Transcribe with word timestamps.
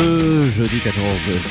Le 0.00 0.46
jeudi 0.46 0.78
14 0.78 1.02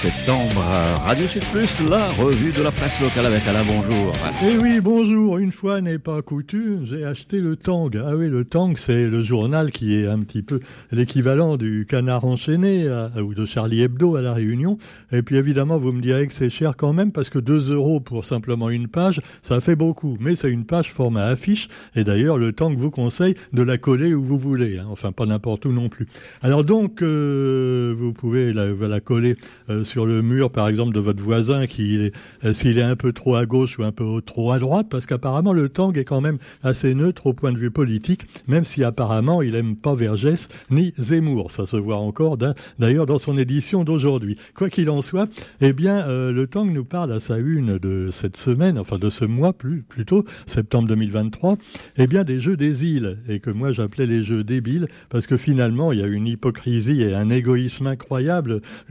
septembre, 0.02 0.64
Radio 1.04 1.28
Sud 1.28 1.44
Plus, 1.52 1.82
la 1.90 2.08
revue 2.12 2.54
de 2.54 2.62
la 2.62 2.72
presse 2.72 2.98
locale 3.02 3.26
avec 3.26 3.46
Alain, 3.46 3.66
bonjour. 3.68 4.14
Eh 4.42 4.58
oui, 4.58 4.80
bonjour. 4.80 5.38
Une 5.38 5.52
fois 5.52 5.82
n'est 5.82 6.00
pas 6.00 6.22
coutume, 6.22 6.86
j'ai 6.86 7.04
acheté 7.04 7.42
le 7.42 7.58
Tang. 7.58 7.92
Ah 8.02 8.16
oui, 8.16 8.30
le 8.30 8.46
Tang, 8.46 8.78
c'est 8.78 9.08
le 9.08 9.22
journal 9.22 9.72
qui 9.72 9.96
est 9.96 10.08
un 10.08 10.20
petit 10.20 10.44
peu 10.44 10.62
l'équivalent 10.94 11.58
du 11.58 11.86
Canard 11.90 12.24
enchaîné 12.24 12.88
ou 13.22 13.34
de 13.34 13.46
Charlie 13.46 13.82
Hebdo 13.82 14.16
à 14.16 14.22
La 14.22 14.34
Réunion. 14.34 14.78
Et 15.12 15.24
puis 15.24 15.36
évidemment, 15.36 15.78
vous 15.78 15.92
me 15.92 16.02
direz 16.02 16.28
que 16.28 16.34
c'est 16.34 16.50
cher 16.50 16.78
quand 16.78 16.94
même 16.94 17.12
parce 17.12 17.30
que 17.30 17.40
2 17.40 17.74
euros 17.74 18.00
pour 18.00 18.24
simplement 18.24 18.70
une 18.70 18.88
page, 18.88 19.20
ça 19.42 19.60
fait 19.60 19.76
beaucoup. 19.76 20.16
Mais 20.22 20.38
c'est 20.38 20.50
une 20.50 20.64
page 20.64 20.94
format 20.94 21.26
affiche. 21.26 21.68
Et 21.98 22.06
d'ailleurs, 22.06 22.38
le 22.38 22.54
Tang 22.54 22.74
vous 22.74 22.92
conseille 22.92 23.36
de 23.52 23.62
la 23.62 23.78
coller 23.78 24.14
où 24.14 24.24
vous 24.24 24.38
voulez. 24.38 24.78
Hein. 24.78 24.88
Enfin, 24.90 25.12
pas 25.12 25.26
n'importe 25.26 25.66
où 25.66 25.74
non 25.74 25.90
plus. 25.90 26.08
Alors 26.42 26.64
donc, 26.64 27.02
euh, 27.02 27.94
vous 27.98 28.14
pouvez 28.14 28.37
la, 28.38 28.68
la 28.68 29.00
coller 29.00 29.36
euh, 29.70 29.84
sur 29.84 30.06
le 30.06 30.22
mur, 30.22 30.52
par 30.52 30.68
exemple, 30.68 30.94
de 30.94 31.00
votre 31.00 31.22
voisin, 31.22 31.64
euh, 31.64 32.54
s'il 32.54 32.78
est 32.78 32.84
un 32.84 32.96
peu 32.96 33.12
trop 33.12 33.36
à 33.36 33.46
gauche 33.46 33.78
ou 33.78 33.84
un 33.84 33.92
peu 33.92 34.22
trop 34.26 34.52
à 34.52 34.60
droite, 34.60 34.88
parce 34.90 35.06
qu'apparemment 35.06 35.54
le 35.54 35.70
Tang 35.70 35.96
est 35.98 36.06
quand 36.06 36.22
même 36.22 36.38
assez 36.64 36.94
neutre 36.94 37.28
au 37.28 37.34
point 37.34 37.52
de 37.52 37.58
vue 37.58 37.72
politique, 37.72 38.22
même 38.48 38.64
si 38.64 38.84
apparemment 38.84 39.42
il 39.42 39.56
aime 39.56 39.76
pas 39.76 39.94
Vergès 39.94 40.48
ni 40.70 40.94
Zemmour. 40.98 41.52
Ça 41.52 41.66
se 41.66 41.78
voit 41.78 41.98
encore 41.98 42.38
d'ailleurs 42.80 43.06
dans 43.06 43.18
son 43.18 43.38
édition 43.38 43.84
d'aujourd'hui. 43.84 44.38
Quoi 44.56 44.70
qu'il 44.70 44.90
en 44.90 45.02
soit, 45.02 45.30
eh 45.62 45.74
bien, 45.74 46.08
euh, 46.08 46.32
le 46.32 46.48
Tang 46.48 46.66
nous 46.66 46.86
parle 46.86 47.12
à 47.12 47.20
sa 47.20 47.38
une 47.38 47.78
de 47.78 48.10
cette 48.12 48.38
semaine, 48.38 48.78
enfin 48.78 48.98
de 48.98 49.10
ce 49.10 49.26
mois 49.26 49.54
plus 49.54 49.84
plutôt, 49.88 50.26
septembre 50.48 50.88
2023, 50.90 51.58
eh 51.98 52.08
bien 52.08 52.24
des 52.24 52.40
jeux 52.40 52.58
des 52.58 52.86
îles, 52.86 53.18
et 53.28 53.40
que 53.40 53.50
moi 53.50 53.72
j'appelais 53.72 54.06
les 54.06 54.24
jeux 54.24 54.44
débiles, 54.44 54.88
parce 55.10 55.28
que 55.28 55.38
finalement 55.38 55.92
il 55.92 56.00
y 56.00 56.04
a 56.04 56.08
une 56.08 56.28
hypocrisie 56.28 57.02
et 57.02 57.14
un 57.14 57.30
égoïsme 57.30 57.88
incroyable 57.88 58.27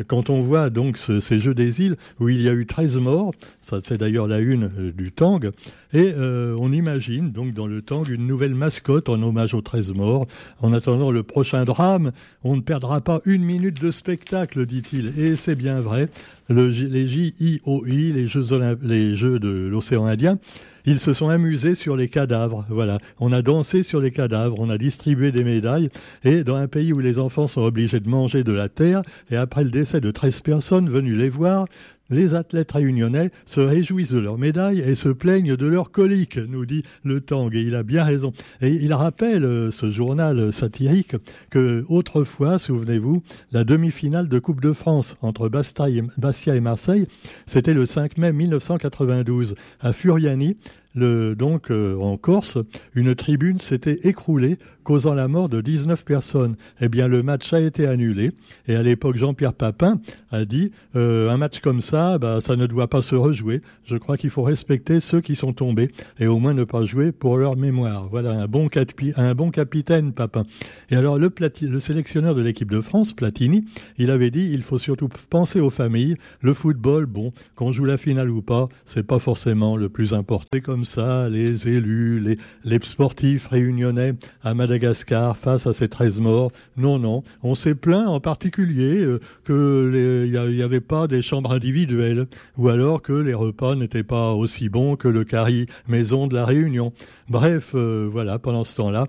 quand 0.07 0.31
on 0.31 0.41
voit 0.41 0.71
donc 0.71 0.99
ces 0.99 1.41
Jeux 1.41 1.55
des 1.55 1.81
îles 1.81 1.97
où 2.21 2.29
il 2.29 2.43
y 2.43 2.49
a 2.49 2.53
eu 2.53 2.67
13 2.67 2.97
morts, 2.97 3.33
ça 3.69 3.81
fait 3.83 3.99
d'ailleurs 3.99 4.29
la 4.29 4.39
une 4.39 4.71
euh, 4.79 4.93
du 4.93 5.11
Tang, 5.11 5.45
et 5.93 6.13
euh, 6.17 6.57
on 6.59 6.73
imagine 6.73 7.33
donc 7.33 7.53
dans 7.53 7.67
le 7.67 7.83
Tang 7.83 8.05
une 8.09 8.27
nouvelle 8.27 8.55
mascotte 8.55 9.09
en 9.09 9.21
hommage 9.23 9.55
aux 9.55 9.61
13 9.61 9.93
morts. 9.93 10.27
En 10.61 10.73
attendant 10.73 11.11
le 11.11 11.23
prochain 11.25 11.65
drame, 11.65 12.13
on 12.45 12.57
ne 12.57 12.61
perdra 12.61 13.01
pas 13.01 13.21
une 13.25 13.43
minute 13.43 13.83
de 13.83 13.91
spectacle, 13.91 14.67
dit-il, 14.67 15.19
et 15.19 15.37
c'est 15.37 15.57
bien 15.57 15.81
vrai. 15.81 16.09
les 16.49 17.07
JIOI, 17.07 18.13
les 18.15 18.29
Jeux, 18.29 18.47
les 18.83 19.17
Jeux 19.17 19.39
de 19.41 19.49
l'océan 19.49 20.07
Indien, 20.07 20.39
ils 20.87 21.01
se 21.01 21.13
sont 21.13 21.29
amusés 21.29 21.75
sur 21.75 21.97
les 21.97 22.09
cadavres. 22.09 22.65
Voilà, 22.69 22.99
on 23.19 23.33
a 23.33 23.43
dansé 23.43 23.83
sur 23.83 24.01
les 24.01 24.13
cadavres, 24.13 24.57
on 24.61 24.71
a 24.71 24.79
distribué 24.79 25.33
des 25.33 25.43
médailles. 25.43 25.91
Et 26.25 26.45
dans 26.45 26.55
un 26.55 26.69
pays 26.69 26.93
où 26.93 27.01
les 27.01 27.19
enfants 27.19 27.49
sont 27.49 27.63
obligés 27.63 27.99
de 27.99 28.09
manger 28.09 28.45
de 28.45 28.53
la 28.53 28.69
terre, 28.69 29.03
et 29.31 29.37
après 29.37 29.65
le 29.65 29.71
décès 29.71 30.01
de 30.01 30.13
13 30.13 30.41
personnes 30.43 30.89
venues 30.89 31.17
les 31.17 31.29
voir, 31.29 31.67
les 32.11 32.35
athlètes 32.35 32.73
réunionnais 32.73 33.31
se 33.47 33.61
réjouissent 33.61 34.13
de 34.13 34.19
leurs 34.19 34.39
médailles 34.39 34.81
et 34.81 34.95
se 34.95 35.09
plaignent 35.09 35.57
de 35.57 35.67
leurs 35.67 35.91
coliques, 35.91 36.39
nous 36.39 36.67
dit 36.67 36.85
le 37.05 37.21
Tang, 37.21 37.55
et 37.55 37.61
il 37.61 37.75
a 37.75 37.83
bien 37.83 38.05
raison. 38.05 38.33
Et 38.61 38.73
il 38.73 38.93
rappelle, 38.93 39.45
euh, 39.45 39.71
ce 39.71 39.91
journal 39.91 40.53
satirique, 40.53 41.17
que 41.51 41.85
autrefois, 41.89 42.59
souvenez-vous, 42.59 43.23
la 43.53 43.65
demi-finale 43.65 44.29
de 44.29 44.39
Coupe 44.39 44.61
de 44.61 44.73
France 44.73 45.17
entre 45.23 45.49
Bastia 45.49 46.55
et 46.55 46.61
Marseille, 46.61 47.07
c'était 47.47 47.75
le 47.75 47.87
5 47.87 48.19
mai 48.19 48.33
1992 48.33 49.55
à 49.81 49.93
Furiani, 49.93 50.57
donc 50.97 51.71
euh, 51.71 51.97
en 51.99 52.17
Corse, 52.17 52.59
une 52.95 53.15
tribune 53.15 53.59
s'était 53.59 54.01
écroulée, 54.05 54.59
causant 54.87 55.15
la 55.15 55.27
mort 55.27 55.49
de 55.49 55.61
19 55.61 56.05
personnes. 56.05 56.55
Eh 56.81 56.89
bien, 56.89 57.09
le 57.09 57.25
match 57.25 57.53
a 57.53 57.61
été 57.61 57.87
annulé. 57.87 58.31
Et 58.69 58.77
à 58.77 58.85
l'époque, 58.85 59.17
Jean-Pierre 59.17 59.53
Papin 59.53 60.01
a 60.31 60.45
dit 60.45 60.71
euh, 60.95 61.29
un 61.29 61.37
match 61.37 61.59
comme 61.59 61.81
ça, 61.81 62.19
bah, 62.19 62.39
ça 62.41 62.55
ne 62.55 62.67
doit 62.67 62.87
pas 62.87 63.03
se 63.03 63.17
rejouer. 63.17 63.63
Je 63.85 63.97
crois 63.97 64.17
qu'il 64.17 64.31
faut 64.31 64.45
respecter 64.45 65.01
ceux 65.01 65.21
qui 65.21 65.35
sont 65.35 65.53
tombés 65.53 65.91
et 66.21 66.29
au 66.29 66.39
moins 66.39 66.55
ne 66.55 66.63
pas 66.63 66.85
jouer 66.85 67.11
pour 67.11 67.37
leur 67.37 67.57
mémoire. 67.57 68.07
Voilà 68.09 68.31
un 68.31 68.47
bon, 68.47 68.69
capitaine, 68.69 70.13
Papin. 70.13 70.45
Et 70.91 70.97
alors, 70.97 71.19
le, 71.19 71.33
le 71.63 71.81
sélectionneur 71.81 72.37
de 72.37 72.43
l'équipe 72.43 72.71
de 72.71 72.81
France, 72.81 73.13
Platini, 73.13 73.65
il 73.99 74.11
avait 74.11 74.31
dit 74.31 74.51
il 74.53 74.63
faut 74.63 74.79
surtout 74.79 75.09
penser 75.31 75.59
aux 75.59 75.71
familles. 75.71 76.17
Le 76.41 76.55
football, 76.55 77.07
bon, 77.07 77.33
qu'on 77.57 77.73
joue 77.73 77.85
la 77.85 77.97
finale 77.97 78.31
ou 78.31 78.41
pas, 78.41 78.69
c'est 78.87 79.07
pas 79.07 79.19
forcément 79.19 79.77
le 79.77 79.89
plus 79.89 80.15
important. 80.15 80.47
Ça, 80.87 81.29
les 81.29 81.69
élus, 81.69 82.21
les, 82.65 82.79
sportifs 82.83 83.49
réunionnais 83.49 84.15
à 84.43 84.55
Madagascar 84.55 85.37
face 85.37 85.67
à 85.67 85.73
ces 85.73 85.89
13 85.89 86.21
morts. 86.21 86.53
Non, 86.77 86.99
non. 86.99 87.23
On 87.43 87.55
s'est 87.55 87.75
plaint 87.75 88.07
en 88.07 88.21
particulier 88.21 89.05
euh, 89.05 89.21
qu'il 89.45 90.57
n'y 90.57 90.63
avait 90.63 90.81
pas 90.81 91.07
des 91.07 91.23
chambres 91.23 91.53
individuelles 91.53 92.27
ou 92.57 92.69
alors 92.69 93.03
que 93.03 93.13
les 93.13 93.35
repas 93.35 93.75
n'étaient 93.75 94.03
pas 94.03 94.33
aussi 94.33 94.69
bons 94.69 94.97
que 94.97 95.09
le 95.09 95.25
carry 95.25 95.67
maison 95.89 96.27
de 96.27 96.35
la 96.35 96.47
Réunion. 96.47 96.93
Bref, 97.29 97.73
euh, 97.75 98.09
voilà, 98.11 98.39
pendant 98.39 98.65
ce 98.65 98.77
temps-là, 98.77 99.09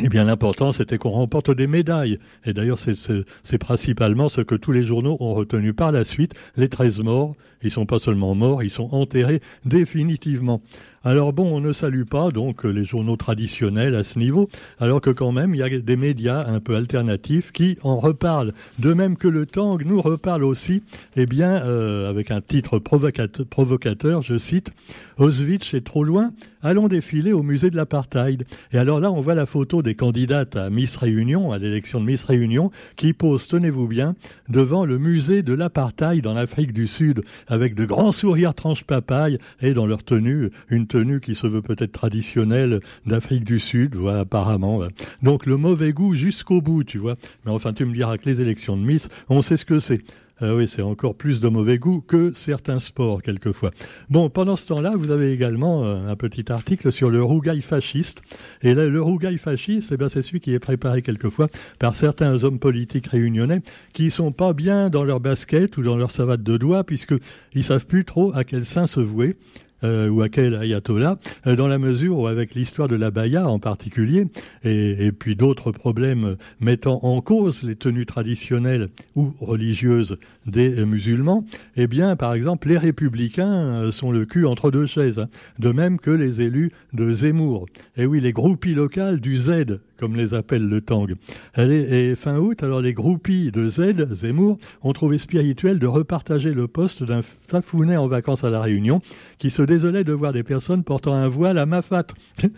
eh 0.00 0.08
bien, 0.08 0.24
l'important, 0.24 0.70
c'était 0.70 0.96
qu'on 0.96 1.10
remporte 1.10 1.50
des 1.50 1.66
médailles. 1.66 2.18
Et 2.44 2.52
d'ailleurs, 2.52 2.78
c'est 2.78 3.58
principalement 3.58 4.28
ce 4.28 4.42
que 4.42 4.54
tous 4.54 4.70
les 4.70 4.84
journaux 4.84 5.16
ont 5.18 5.34
retenu 5.34 5.72
par 5.72 5.90
la 5.90 6.04
suite. 6.04 6.34
Les 6.56 6.68
13 6.68 7.00
morts, 7.00 7.34
ils 7.62 7.70
sont 7.70 7.86
pas 7.86 7.98
seulement 7.98 8.34
morts, 8.34 8.62
ils 8.62 8.70
sont 8.70 8.88
enterrés 8.92 9.40
définitivement. 9.64 10.60
Alors 11.04 11.32
bon, 11.32 11.56
on 11.56 11.60
ne 11.60 11.72
salue 11.72 12.02
pas 12.02 12.30
donc 12.30 12.64
les 12.64 12.84
journaux 12.84 13.16
traditionnels 13.16 13.94
à 13.94 14.02
ce 14.02 14.18
niveau, 14.18 14.48
alors 14.80 15.00
que 15.00 15.10
quand 15.10 15.30
même 15.30 15.54
il 15.54 15.58
y 15.58 15.62
a 15.62 15.68
des 15.68 15.96
médias 15.96 16.44
un 16.46 16.60
peu 16.60 16.74
alternatifs 16.74 17.52
qui 17.52 17.78
en 17.82 17.98
reparlent. 17.98 18.52
De 18.78 18.92
même 18.92 19.16
que 19.16 19.28
le 19.28 19.46
Tang 19.46 19.78
nous 19.84 20.02
reparle 20.02 20.44
aussi, 20.44 20.82
eh 21.16 21.26
bien 21.26 21.62
euh, 21.62 22.10
avec 22.10 22.30
un 22.30 22.40
titre 22.40 22.78
provocateur, 22.78 23.46
provocateur, 23.46 24.22
je 24.22 24.38
cite, 24.38 24.72
Auschwitz 25.18 25.74
est 25.74 25.84
trop 25.84 26.04
loin, 26.04 26.32
allons 26.62 26.88
défiler 26.88 27.32
au 27.32 27.42
musée 27.42 27.70
de 27.70 27.76
l'apartheid. 27.76 28.44
Et 28.72 28.78
alors 28.78 29.00
là, 29.00 29.10
on 29.10 29.20
voit 29.20 29.34
la 29.34 29.46
photo 29.46 29.82
des 29.82 29.94
candidates 29.94 30.56
à 30.56 30.70
Miss 30.70 30.96
Réunion, 30.96 31.52
à 31.52 31.58
l'élection 31.58 32.00
de 32.00 32.06
Miss 32.06 32.24
Réunion, 32.24 32.70
qui 32.96 33.12
posent, 33.12 33.48
tenez-vous 33.48 33.88
bien, 33.88 34.14
devant 34.48 34.84
le 34.84 34.98
musée 34.98 35.42
de 35.42 35.54
l'apartheid 35.54 36.26
en 36.26 36.36
Afrique 36.36 36.72
du 36.72 36.86
Sud, 36.86 37.22
avec 37.48 37.74
de 37.74 37.84
grands 37.84 38.12
sourires 38.12 38.54
tranche 38.54 38.84
papaye 38.84 39.38
et 39.60 39.74
dans 39.74 39.86
leur 39.86 40.04
tenue, 40.04 40.50
une 40.68 40.86
tenue 40.86 41.20
qui 41.20 41.34
se 41.34 41.46
veut 41.46 41.62
peut-être 41.62 41.92
traditionnelle 41.92 42.80
d'Afrique 43.06 43.44
du 43.44 43.58
Sud, 43.60 43.96
voilà, 43.96 44.20
apparemment. 44.20 44.82
Donc 45.22 45.46
le 45.46 45.56
mauvais 45.56 45.92
goût 45.92 46.14
jusqu'au 46.14 46.60
bout, 46.60 46.84
tu 46.84 46.98
vois. 46.98 47.16
Mais 47.44 47.50
enfin, 47.50 47.72
tu 47.72 47.84
me 47.84 47.92
diras 47.92 48.18
que 48.18 48.28
les 48.28 48.40
élections 48.40 48.76
de 48.76 48.82
Miss, 48.82 49.08
on 49.28 49.42
sait 49.42 49.56
ce 49.56 49.64
que 49.64 49.80
c'est. 49.80 50.02
Ah 50.40 50.54
oui, 50.54 50.68
c'est 50.68 50.82
encore 50.82 51.16
plus 51.16 51.40
de 51.40 51.48
mauvais 51.48 51.78
goût 51.78 52.00
que 52.00 52.32
certains 52.36 52.78
sports, 52.78 53.22
quelquefois. 53.22 53.72
Bon, 54.08 54.30
pendant 54.30 54.54
ce 54.54 54.68
temps-là, 54.68 54.92
vous 54.94 55.10
avez 55.10 55.32
également 55.32 55.84
euh, 55.84 56.08
un 56.08 56.14
petit 56.14 56.52
article 56.52 56.92
sur 56.92 57.10
le 57.10 57.20
rougail 57.20 57.60
fasciste. 57.60 58.22
Et 58.62 58.72
là, 58.74 58.86
le 58.86 59.02
rougail 59.02 59.38
fasciste, 59.38 59.92
eh 59.92 60.08
c'est 60.08 60.22
celui 60.22 60.38
qui 60.38 60.54
est 60.54 60.60
préparé 60.60 61.02
quelquefois 61.02 61.48
par 61.80 61.96
certains 61.96 62.44
hommes 62.44 62.60
politiques 62.60 63.08
réunionnais 63.08 63.62
qui 63.94 64.12
sont 64.12 64.30
pas 64.30 64.52
bien 64.52 64.90
dans 64.90 65.02
leur 65.02 65.18
basket 65.18 65.76
ou 65.76 65.82
dans 65.82 65.96
leur 65.96 66.12
savate 66.12 66.44
de 66.44 66.56
doigts, 66.56 66.84
puisqu'ils 66.84 67.64
savent 67.64 67.86
plus 67.86 68.04
trop 68.04 68.32
à 68.32 68.44
quel 68.44 68.64
sein 68.64 68.86
se 68.86 69.00
vouer. 69.00 69.36
Euh, 69.84 70.08
ou 70.08 70.22
à 70.22 70.28
quel 70.28 70.56
ayatollah, 70.56 71.18
euh, 71.46 71.54
dans 71.54 71.68
la 71.68 71.78
mesure 71.78 72.18
où 72.18 72.26
avec 72.26 72.56
l'histoire 72.56 72.88
de 72.88 72.96
la 72.96 73.12
baya 73.12 73.48
en 73.48 73.60
particulier, 73.60 74.26
et, 74.64 75.12
puis 75.12 75.36
d'autres 75.36 75.70
problèmes 75.70 76.36
mettant 76.58 76.98
en 77.04 77.20
cause 77.20 77.62
les 77.62 77.76
tenues 77.76 78.04
traditionnelles 78.04 78.88
ou 79.14 79.32
religieuses 79.40 80.18
des 80.46 80.84
musulmans, 80.84 81.44
eh 81.76 81.86
bien, 81.86 82.16
par 82.16 82.34
exemple, 82.34 82.68
les 82.68 82.76
républicains 82.76 83.52
euh, 83.52 83.90
sont 83.92 84.10
le 84.10 84.24
cul 84.24 84.46
entre 84.46 84.72
deux 84.72 84.86
chaises, 84.86 85.20
hein. 85.20 85.28
de 85.60 85.70
même 85.70 86.00
que 86.00 86.10
les 86.10 86.40
élus 86.40 86.72
de 86.92 87.12
Zemmour. 87.12 87.66
Et 87.96 88.04
oui, 88.04 88.20
les 88.20 88.32
groupies 88.32 88.74
locales 88.74 89.20
du 89.20 89.36
Z, 89.36 89.78
comme 89.98 90.16
les 90.16 90.34
appelle 90.34 90.66
le 90.66 90.80
Tang. 90.80 91.08
Et 91.56 92.14
fin 92.16 92.38
août, 92.38 92.62
alors 92.62 92.80
les 92.80 92.94
groupies 92.94 93.52
de 93.52 93.68
Z, 93.68 94.12
Zemmour, 94.12 94.58
ont 94.82 94.92
trouvé 94.92 95.18
spirituel 95.18 95.78
de 95.78 95.86
repartager 95.86 96.52
le 96.52 96.66
poste 96.66 97.04
d'un 97.04 97.22
fafounet 97.22 97.96
en 97.96 98.08
vacances 98.08 98.44
à 98.44 98.50
La 98.50 98.60
Réunion, 98.60 99.02
qui 99.38 99.50
se 99.50 99.62
désolait 99.68 100.02
de 100.02 100.12
voir 100.12 100.32
des 100.32 100.42
personnes 100.42 100.82
portant 100.82 101.14
un 101.14 101.28
voile 101.28 101.58
à 101.58 101.66
Mafat. 101.66 102.06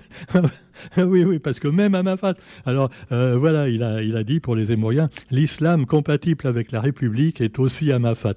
oui, 0.97 1.25
oui, 1.25 1.39
parce 1.39 1.61
que 1.61 1.69
même 1.69 1.95
à 1.95 2.03
Mafat. 2.03 2.35
Alors 2.67 2.91
euh, 3.13 3.37
voilà, 3.39 3.69
il 3.69 3.83
a, 3.83 4.03
il 4.03 4.17
a 4.17 4.25
dit 4.25 4.41
pour 4.41 4.57
les 4.57 4.73
Émouriens, 4.73 5.11
l'islam 5.31 5.87
compatible 5.87 6.47
avec 6.47 6.73
la 6.73 6.81
République 6.81 7.41
est 7.41 7.59
aussi 7.59 7.93
à 7.93 7.99
Mafat. 7.99 8.35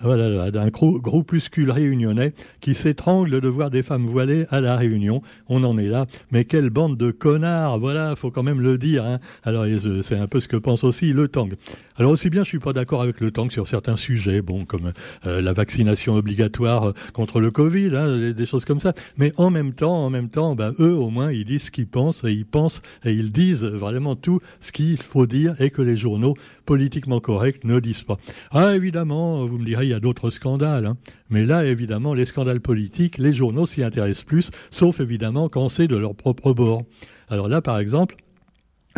Voilà, 0.00 0.50
d'un 0.50 0.68
groupuscule 0.68 1.70
réunionnais 1.70 2.34
qui 2.60 2.74
s'étrangle 2.74 3.40
de 3.40 3.48
voir 3.48 3.70
des 3.70 3.82
femmes 3.82 4.06
voilées 4.06 4.44
à 4.50 4.60
la 4.60 4.76
Réunion. 4.76 5.22
On 5.48 5.64
en 5.64 5.78
est 5.78 5.86
là. 5.86 6.06
Mais 6.30 6.44
quelle 6.44 6.70
bande 6.70 6.98
de 6.98 7.10
connards 7.10 7.78
Voilà, 7.78 8.14
faut 8.16 8.30
quand 8.30 8.42
même 8.42 8.60
le 8.60 8.76
dire. 8.76 9.04
Hein. 9.04 9.18
Alors 9.44 9.64
c'est 10.02 10.16
un 10.16 10.26
peu 10.26 10.40
ce 10.40 10.48
que 10.48 10.56
pense 10.56 10.84
aussi 10.84 11.12
le 11.12 11.28
Tang. 11.28 11.50
Alors 11.96 12.10
aussi 12.12 12.28
bien, 12.28 12.42
je 12.42 12.48
suis 12.48 12.58
pas 12.58 12.72
d'accord 12.72 13.02
avec 13.02 13.20
le 13.20 13.30
Tang 13.30 13.50
sur 13.50 13.68
certains 13.68 13.96
sujets, 13.96 14.42
bon, 14.42 14.64
comme 14.64 14.92
euh, 15.26 15.40
la 15.40 15.52
vaccination 15.52 16.16
obligatoire 16.16 16.92
contre 17.12 17.40
le 17.40 17.50
Covid, 17.50 17.94
hein, 17.94 18.32
des, 18.32 18.46
choses 18.46 18.64
comme 18.64 18.80
ça. 18.80 18.94
Mais 19.16 19.32
en 19.36 19.50
même 19.50 19.72
temps, 19.72 20.04
en 20.04 20.10
même 20.10 20.28
temps, 20.28 20.54
bah, 20.54 20.72
eux 20.80 20.92
au 20.92 21.10
moins, 21.10 21.32
ils 21.32 21.44
disent 21.44 21.64
ce 21.64 21.70
qu'ils 21.70 21.83
pensent 21.86 22.24
et 22.24 22.32
ils 22.32 22.46
pensent 22.46 22.82
et 23.04 23.12
ils 23.12 23.32
disent 23.32 23.64
vraiment 23.64 24.16
tout 24.16 24.40
ce 24.60 24.72
qu'il 24.72 25.02
faut 25.02 25.26
dire 25.26 25.60
et 25.60 25.70
que 25.70 25.82
les 25.82 25.96
journaux 25.96 26.34
politiquement 26.66 27.20
corrects 27.20 27.64
ne 27.64 27.80
disent 27.80 28.02
pas. 28.02 28.18
Ah, 28.50 28.74
évidemment, 28.74 29.44
vous 29.46 29.58
me 29.58 29.64
direz, 29.64 29.86
il 29.86 29.90
y 29.90 29.94
a 29.94 30.00
d'autres 30.00 30.30
scandales. 30.30 30.86
Hein. 30.86 30.96
Mais 31.30 31.44
là, 31.44 31.64
évidemment, 31.64 32.14
les 32.14 32.24
scandales 32.24 32.60
politiques, 32.60 33.18
les 33.18 33.34
journaux 33.34 33.66
s'y 33.66 33.82
intéressent 33.82 34.24
plus, 34.24 34.50
sauf 34.70 35.00
évidemment 35.00 35.48
quand 35.48 35.68
c'est 35.68 35.88
de 35.88 35.96
leur 35.96 36.14
propre 36.14 36.52
bord. 36.52 36.82
Alors 37.28 37.48
là, 37.48 37.62
par 37.62 37.78
exemple, 37.78 38.16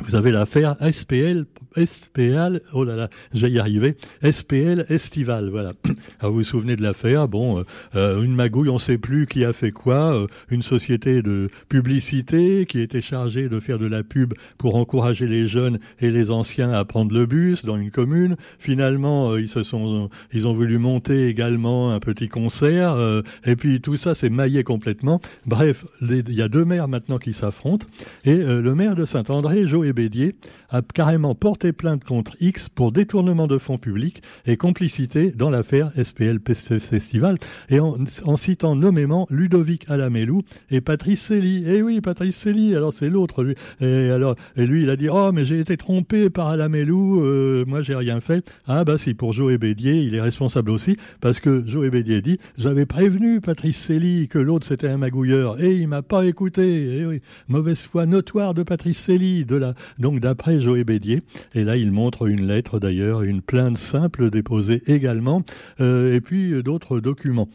vous 0.02 0.14
avez 0.14 0.30
l'affaire 0.30 0.76
SPL, 0.80 1.46
SPL, 1.74 2.60
oh 2.74 2.84
là 2.84 2.96
là, 2.96 3.10
j'ai 3.32 3.48
y 3.48 3.58
arriver, 3.58 3.96
SPL 4.22 4.84
Estival, 4.88 5.48
voilà. 5.48 5.72
Alors 6.20 6.32
vous 6.32 6.40
vous 6.40 6.44
souvenez 6.44 6.76
de 6.76 6.82
l'affaire, 6.82 7.28
bon, 7.28 7.58
euh, 7.58 7.62
euh, 7.96 8.22
une 8.22 8.34
magouille, 8.34 8.68
on 8.68 8.74
ne 8.74 8.78
sait 8.78 8.98
plus 8.98 9.26
qui 9.26 9.44
a 9.44 9.52
fait 9.52 9.72
quoi, 9.72 10.14
euh, 10.14 10.26
une 10.50 10.62
société 10.62 11.22
de 11.22 11.48
publicité 11.68 12.66
qui 12.66 12.80
était 12.80 13.00
chargée 13.00 13.48
de 13.48 13.58
faire 13.58 13.78
de 13.78 13.86
la 13.86 14.02
pub 14.02 14.34
pour 14.58 14.76
encourager 14.76 15.26
les 15.26 15.48
jeunes 15.48 15.78
et 16.00 16.10
les 16.10 16.30
anciens 16.30 16.70
à 16.70 16.84
prendre 16.84 17.12
le 17.12 17.26
bus 17.26 17.64
dans 17.64 17.76
une 17.76 17.90
commune. 17.90 18.36
Finalement, 18.58 19.36
ils 19.36 19.48
se 19.48 19.62
sont, 19.62 20.10
ils 20.32 20.46
ont 20.46 20.52
voulu 20.52 20.78
monter 20.78 21.26
également 21.26 21.90
un 21.90 22.00
petit 22.00 22.28
concert, 22.28 22.96
et 23.44 23.56
puis 23.56 23.80
tout 23.80 23.96
ça 23.96 24.14
s'est 24.14 24.30
maillé 24.30 24.62
complètement. 24.62 25.20
Bref, 25.46 25.84
il 26.02 26.32
y 26.32 26.42
a 26.42 26.48
deux 26.48 26.64
maires 26.64 26.88
maintenant 26.88 27.18
qui 27.18 27.32
s'affrontent, 27.32 27.86
et 28.24 28.36
le 28.36 28.74
maire 28.74 28.94
de 28.94 29.04
Saint-André, 29.04 29.66
Joe 29.66 29.85
Bédier 29.92 30.36
a 30.70 30.82
carrément 30.82 31.34
porté 31.34 31.72
plainte 31.72 32.04
contre 32.04 32.36
X 32.40 32.68
pour 32.68 32.92
détournement 32.92 33.46
de 33.46 33.58
fonds 33.58 33.78
publics 33.78 34.22
et 34.46 34.56
complicité 34.56 35.30
dans 35.30 35.50
l'affaire 35.50 35.90
SPL 36.02 36.40
Festival 36.80 37.36
et 37.68 37.80
en, 37.80 37.96
citant 38.36 38.76
nommément 38.76 39.26
Ludovic 39.30 39.88
Alamelou 39.88 40.42
et 40.70 40.80
Patrice 40.80 41.22
Cély. 41.22 41.64
Eh 41.66 41.82
oui, 41.82 42.00
Patrice 42.00 42.36
Cély, 42.36 42.74
alors 42.74 42.92
c'est 42.92 43.08
l'autre 43.08 43.42
lui. 43.42 43.54
Et 43.80 44.10
alors 44.10 44.36
et 44.56 44.66
lui 44.66 44.82
il 44.82 44.90
a 44.90 44.96
dit 44.96 45.08
"Oh 45.08 45.30
mais 45.32 45.44
j'ai 45.44 45.60
été 45.60 45.76
trompé 45.76 46.30
par 46.30 46.48
Alamelou, 46.48 47.22
euh, 47.22 47.64
moi 47.66 47.82
j'ai 47.82 47.94
rien 47.94 48.20
fait." 48.20 48.44
Ah 48.66 48.84
bah 48.84 48.98
si 48.98 49.14
pour 49.14 49.32
Joe 49.32 49.56
Bédier, 49.58 50.02
il 50.02 50.14
est 50.14 50.20
responsable 50.20 50.70
aussi 50.70 50.96
parce 51.20 51.40
que 51.40 51.64
Joe 51.66 51.90
Bédier 51.90 52.22
dit 52.22 52.38
"J'avais 52.58 52.86
prévenu 52.86 53.40
Patrice 53.40 53.78
Cély 53.78 54.28
que 54.28 54.38
l'autre 54.38 54.66
c'était 54.66 54.88
un 54.88 54.98
magouilleur 54.98 55.60
et 55.62 55.74
il 55.74 55.88
m'a 55.88 56.02
pas 56.02 56.26
écouté." 56.26 56.98
Eh 56.98 57.06
oui, 57.06 57.20
mauvaise 57.48 57.80
foi 57.80 58.06
notoire 58.06 58.54
de 58.54 58.62
Patrice 58.62 58.98
Cély 58.98 59.44
de 59.44 59.56
la 59.56 59.74
donc 59.98 60.20
d'après 60.20 60.60
Joé 60.60 60.84
Bédier. 60.84 61.22
Et 61.54 61.64
là, 61.64 61.76
il 61.76 61.92
montre 61.92 62.26
une 62.26 62.46
lettre 62.46 62.78
d'ailleurs, 62.78 63.22
une 63.22 63.42
plainte 63.42 63.78
simple 63.78 64.30
déposée 64.30 64.82
également, 64.86 65.42
euh, 65.80 66.14
et 66.14 66.20
puis 66.20 66.52
euh, 66.52 66.62
d'autres 66.62 67.00
documents. 67.00 67.48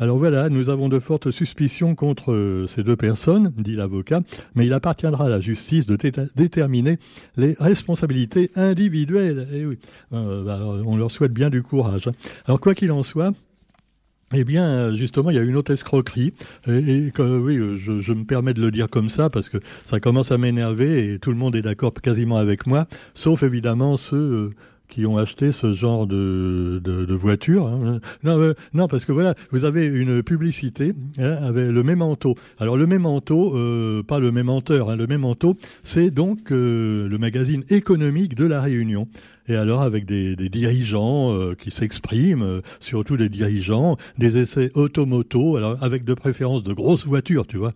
Alors 0.00 0.16
voilà, 0.16 0.48
nous 0.48 0.70
avons 0.70 0.88
de 0.88 1.00
fortes 1.00 1.32
suspicions 1.32 1.96
contre 1.96 2.32
euh, 2.32 2.66
ces 2.68 2.84
deux 2.84 2.96
personnes, 2.96 3.52
dit 3.56 3.74
l'avocat, 3.74 4.20
mais 4.54 4.66
il 4.66 4.72
appartiendra 4.72 5.26
à 5.26 5.28
la 5.28 5.40
justice 5.40 5.86
de 5.86 5.98
déterminer 6.36 6.98
les 7.36 7.56
responsabilités 7.58 8.50
individuelles. 8.54 9.48
Et 9.52 9.60
eh 9.60 9.66
oui, 9.66 9.78
bah, 10.12 10.60
on 10.86 10.96
leur 10.96 11.10
souhaite 11.10 11.32
bien 11.32 11.50
du 11.50 11.62
courage. 11.62 12.08
Alors 12.46 12.60
quoi 12.60 12.74
qu'il 12.74 12.92
en 12.92 13.02
soit, 13.02 13.32
eh 14.34 14.44
bien, 14.44 14.94
justement, 14.94 15.30
il 15.30 15.36
y 15.36 15.38
a 15.38 15.42
une 15.42 15.56
autre 15.56 15.72
escroquerie. 15.72 16.34
Et, 16.66 17.10
oui, 17.18 17.58
je, 17.78 18.12
me 18.12 18.24
permets 18.24 18.54
de 18.54 18.60
le 18.60 18.70
dire 18.70 18.88
comme 18.88 19.08
ça 19.08 19.30
parce 19.30 19.48
que 19.48 19.58
ça 19.84 20.00
commence 20.00 20.32
à 20.32 20.38
m'énerver 20.38 21.14
et 21.14 21.18
tout 21.18 21.30
le 21.30 21.36
monde 21.36 21.56
est 21.56 21.62
d'accord 21.62 21.94
quasiment 21.94 22.36
avec 22.36 22.66
moi, 22.66 22.86
sauf 23.14 23.42
évidemment 23.42 23.96
ceux 23.96 24.50
qui 24.88 25.06
ont 25.06 25.18
acheté 25.18 25.52
ce 25.52 25.72
genre 25.74 26.06
de, 26.06 26.80
de, 26.82 27.14
voiture. 27.14 27.66
Hein. 27.66 28.00
Non, 28.22 28.38
euh, 28.38 28.54
non, 28.72 28.88
parce 28.88 29.04
que 29.04 29.12
voilà, 29.12 29.34
vous 29.50 29.64
avez 29.64 29.84
une 29.84 30.22
publicité 30.22 30.94
hein, 31.18 31.36
avec 31.42 31.70
le 31.70 31.82
mémento. 31.82 32.34
Alors 32.58 32.76
le 32.76 32.86
mémento, 32.86 33.56
euh, 33.56 34.02
pas 34.02 34.18
le 34.18 34.32
mémenteur, 34.32 34.90
hein, 34.90 34.96
le 34.96 35.06
mémento, 35.06 35.56
c'est 35.82 36.10
donc 36.10 36.50
le 36.50 37.16
magazine 37.18 37.64
économique 37.68 38.34
de 38.34 38.46
la 38.46 38.60
Réunion 38.60 39.08
et 39.48 39.56
alors 39.56 39.82
avec 39.82 40.04
des, 40.04 40.36
dirigeants 40.36 41.32
euh, 41.32 41.54
qui 41.54 41.70
s'expriment, 41.70 42.42
euh, 42.42 42.60
surtout 42.80 43.16
des 43.16 43.28
dirigeants, 43.28 43.96
des 44.18 44.36
essais 44.38 44.70
automoto, 44.74 45.56
alors 45.56 45.82
avec 45.82 46.04
de 46.04 46.14
préférence 46.14 46.62
de 46.62 46.72
grosses 46.72 47.06
voitures, 47.06 47.46
tu 47.46 47.56
vois, 47.56 47.72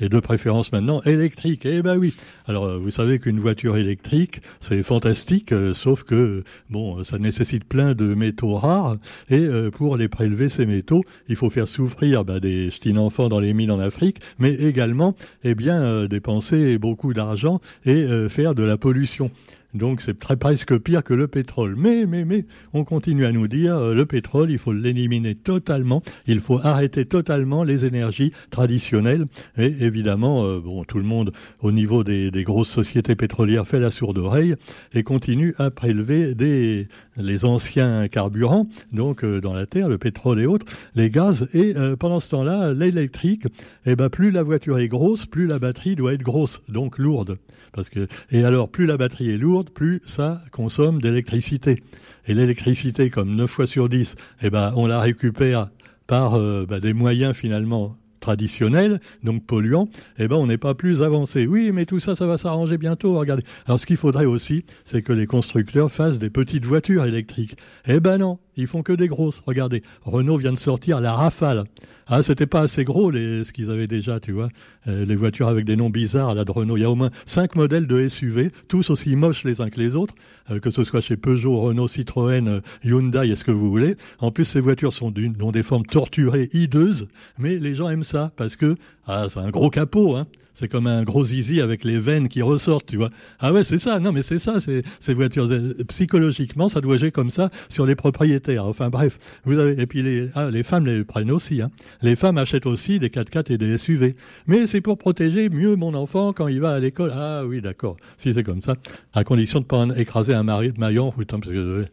et 0.00 0.08
de 0.08 0.20
préférence 0.20 0.72
maintenant 0.72 1.02
électriques. 1.02 1.66
Eh 1.66 1.82
ben 1.82 1.96
oui. 1.98 2.14
Alors 2.46 2.64
euh, 2.64 2.78
vous 2.78 2.90
savez 2.90 3.18
qu'une 3.18 3.38
voiture 3.38 3.76
électrique, 3.76 4.40
c'est 4.60 4.82
fantastique, 4.82 5.54
sauf 5.74 6.02
que 6.02 6.44
bon, 6.68 7.04
ça 7.04 7.18
nécessite 7.18 7.64
plein 7.64 7.94
de 7.94 8.14
métaux 8.14 8.56
rares 8.56 8.96
et 9.30 9.46
pour 9.72 9.96
les 9.96 10.08
prélever 10.08 10.48
ces 10.48 10.66
métaux, 10.66 11.02
il 11.28 11.36
faut 11.36 11.50
faire 11.50 11.68
souffrir 11.68 12.24
bah, 12.24 12.40
des 12.40 12.70
ch'tines 12.70 12.98
enfants 12.98 13.28
dans 13.28 13.40
les 13.40 13.54
mines 13.54 13.70
en 13.70 13.80
Afrique, 13.80 14.20
mais 14.38 14.54
également, 14.54 15.14
eh 15.44 15.54
bien, 15.54 16.06
dépenser 16.06 16.78
beaucoup 16.78 17.12
d'argent 17.12 17.60
et 17.84 18.06
faire 18.28 18.54
de 18.54 18.62
la 18.62 18.76
pollution. 18.76 19.30
Donc 19.74 20.00
c'est 20.00 20.18
très 20.18 20.36
presque 20.36 20.76
pire 20.78 21.04
que 21.04 21.14
le 21.14 21.28
pétrole. 21.28 21.76
Mais, 21.76 22.06
mais, 22.06 22.24
mais, 22.24 22.44
on 22.72 22.84
continue 22.84 23.24
à 23.24 23.32
nous 23.32 23.46
dire, 23.46 23.76
euh, 23.76 23.94
le 23.94 24.04
pétrole, 24.04 24.50
il 24.50 24.58
faut 24.58 24.72
l'éliminer 24.72 25.34
totalement, 25.34 26.02
il 26.26 26.40
faut 26.40 26.58
arrêter 26.62 27.04
totalement 27.04 27.62
les 27.62 27.84
énergies 27.84 28.32
traditionnelles. 28.50 29.26
Et 29.56 29.72
évidemment, 29.80 30.44
euh, 30.44 30.60
bon, 30.60 30.84
tout 30.84 30.98
le 30.98 31.04
monde, 31.04 31.32
au 31.60 31.70
niveau 31.70 32.02
des, 32.02 32.30
grosses 32.44 32.70
sociétés 32.70 33.14
pétrolières, 33.14 33.66
fait 33.66 33.78
la 33.78 33.90
sourde 33.90 34.18
oreille 34.18 34.56
et 34.94 35.02
continue 35.02 35.54
à 35.58 35.70
prélever 35.70 36.34
des, 36.34 36.88
les 37.16 37.44
anciens 37.44 38.08
carburants, 38.08 38.66
donc 38.92 39.24
euh, 39.24 39.40
dans 39.40 39.52
la 39.52 39.66
terre, 39.66 39.88
le 39.88 39.98
pétrole 39.98 40.40
et 40.40 40.46
autres, 40.46 40.66
les 40.94 41.10
gaz. 41.10 41.48
Et 41.54 41.74
pendant 41.98 42.20
ce 42.20 42.30
temps-là, 42.30 42.72
l'électrique, 42.72 43.46
eh 43.86 43.94
ben, 43.94 44.08
plus 44.08 44.30
la 44.30 44.42
voiture 44.42 44.78
est 44.78 44.88
grosse, 44.88 45.26
plus 45.26 45.46
la 45.46 45.58
batterie 45.58 45.96
doit 45.96 46.14
être 46.14 46.22
grosse, 46.22 46.62
donc 46.68 46.98
lourde. 46.98 47.38
Parce 47.72 47.88
que, 47.88 48.08
et 48.30 48.44
alors, 48.44 48.68
plus 48.68 48.86
la 48.86 48.96
batterie 48.96 49.30
est 49.30 49.38
lourde, 49.38 49.59
plus 49.68 50.00
ça 50.06 50.42
consomme 50.50 51.02
d'électricité. 51.02 51.82
Et 52.26 52.32
l'électricité, 52.32 53.10
comme 53.10 53.36
9 53.36 53.50
fois 53.50 53.66
sur 53.66 53.88
10, 53.90 54.14
eh 54.42 54.50
ben, 54.50 54.72
on 54.76 54.86
la 54.86 55.00
récupère 55.00 55.68
par 56.06 56.34
euh, 56.34 56.64
bah, 56.66 56.80
des 56.80 56.94
moyens 56.94 57.36
finalement 57.36 57.96
traditionnels, 58.20 59.00
donc 59.24 59.44
polluants, 59.46 59.88
eh 60.18 60.28
ben 60.28 60.36
on 60.36 60.46
n'est 60.46 60.58
pas 60.58 60.74
plus 60.74 61.02
avancé. 61.02 61.46
Oui, 61.46 61.72
mais 61.72 61.86
tout 61.86 62.00
ça, 62.00 62.14
ça 62.14 62.26
va 62.26 62.38
s'arranger 62.38 62.78
bientôt. 62.78 63.18
Regardez. 63.18 63.44
Alors 63.66 63.80
ce 63.80 63.86
qu'il 63.86 63.96
faudrait 63.96 64.26
aussi, 64.26 64.64
c'est 64.84 65.02
que 65.02 65.12
les 65.12 65.26
constructeurs 65.26 65.90
fassent 65.90 66.18
des 66.18 66.30
petites 66.30 66.64
voitures 66.64 67.04
électriques. 67.04 67.56
Eh 67.86 68.00
ben 68.00 68.18
non, 68.18 68.38
ils 68.56 68.66
font 68.66 68.82
que 68.82 68.92
des 68.92 69.08
grosses. 69.08 69.42
Regardez, 69.46 69.82
Renault 70.02 70.36
vient 70.36 70.52
de 70.52 70.58
sortir 70.58 71.00
la 71.00 71.14
Rafale. 71.14 71.64
Ah, 72.12 72.24
c'était 72.24 72.46
pas 72.46 72.62
assez 72.62 72.84
gros 72.84 73.12
les, 73.12 73.44
ce 73.44 73.52
qu'ils 73.52 73.70
avaient 73.70 73.86
déjà, 73.86 74.18
tu 74.18 74.32
vois. 74.32 74.48
Euh, 74.88 75.04
les 75.04 75.14
voitures 75.14 75.46
avec 75.46 75.64
des 75.64 75.76
noms 75.76 75.90
bizarres 75.90 76.34
là 76.34 76.44
de 76.44 76.50
Renault. 76.50 76.76
Il 76.76 76.80
y 76.80 76.84
a 76.84 76.90
au 76.90 76.96
moins 76.96 77.10
cinq 77.24 77.54
modèles 77.54 77.86
de 77.86 78.08
SUV, 78.08 78.50
tous 78.66 78.90
aussi 78.90 79.14
moches 79.14 79.44
les 79.44 79.60
uns 79.60 79.70
que 79.70 79.78
les 79.78 79.94
autres, 79.94 80.14
que 80.58 80.70
ce 80.70 80.84
soit 80.84 81.00
chez 81.00 81.16
Peugeot, 81.16 81.60
Renault, 81.60 81.88
Citroën, 81.88 82.48
euh, 82.48 82.60
Hyundai, 82.84 83.30
est-ce 83.30 83.44
que 83.44 83.50
vous 83.50 83.70
voulez. 83.70 83.96
En 84.18 84.30
plus, 84.30 84.44
ces 84.44 84.60
voitures 84.60 84.92
sont 84.92 85.12
ont 85.40 85.52
des 85.52 85.62
formes 85.62 85.86
torturées, 85.86 86.48
hideuses, 86.52 87.06
mais 87.38 87.58
les 87.58 87.74
gens 87.74 87.88
aiment 87.88 88.02
ça 88.02 88.32
parce 88.36 88.56
que 88.56 88.76
ah, 89.06 89.26
c'est 89.28 89.40
un 89.40 89.50
gros 89.50 89.70
capot, 89.70 90.16
hein. 90.16 90.26
C'est 90.54 90.68
comme 90.68 90.86
un 90.86 91.02
gros 91.04 91.24
zizi 91.24 91.60
avec 91.60 91.84
les 91.84 91.98
veines 91.98 92.28
qui 92.28 92.42
ressortent, 92.42 92.86
tu 92.86 92.96
vois. 92.96 93.10
Ah 93.38 93.52
ouais, 93.52 93.64
c'est 93.64 93.78
ça. 93.78 93.98
Non, 94.00 94.12
mais 94.12 94.22
c'est 94.22 94.38
ça. 94.38 94.54
Ces 94.60 95.14
voitures 95.14 95.48
psychologiquement, 95.88 96.68
ça 96.68 96.80
doit 96.80 96.96
jouer 96.96 97.10
comme 97.10 97.30
ça 97.30 97.50
sur 97.68 97.86
les 97.86 97.94
propriétaires. 97.94 98.66
Enfin 98.66 98.90
bref, 98.90 99.18
vous 99.44 99.58
avez 99.58 99.80
et 99.80 99.86
puis 99.86 100.02
les 100.02 100.28
ah, 100.34 100.50
les 100.50 100.62
femmes 100.62 100.86
les 100.86 101.04
prennent 101.04 101.30
aussi. 101.30 101.62
Hein. 101.62 101.70
Les 102.02 102.16
femmes 102.16 102.38
achètent 102.38 102.66
aussi 102.66 102.98
des 102.98 103.08
4x4 103.08 103.52
et 103.52 103.58
des 103.58 103.78
SUV. 103.78 104.16
Mais 104.46 104.66
c'est 104.66 104.80
pour 104.80 104.98
protéger 104.98 105.48
mieux 105.48 105.76
mon 105.76 105.94
enfant 105.94 106.32
quand 106.32 106.48
il 106.48 106.60
va 106.60 106.72
à 106.72 106.78
l'école. 106.78 107.12
Ah 107.14 107.44
oui, 107.46 107.60
d'accord. 107.60 107.96
Si 108.18 108.34
c'est 108.34 108.42
comme 108.42 108.62
ça, 108.62 108.74
à 109.14 109.24
condition 109.24 109.60
de 109.60 109.64
pas 109.64 109.86
écraser 109.96 110.34
un 110.34 110.42
mari 110.42 110.72
de 110.72 110.78
maillon, 110.78 111.10
que 111.10 111.86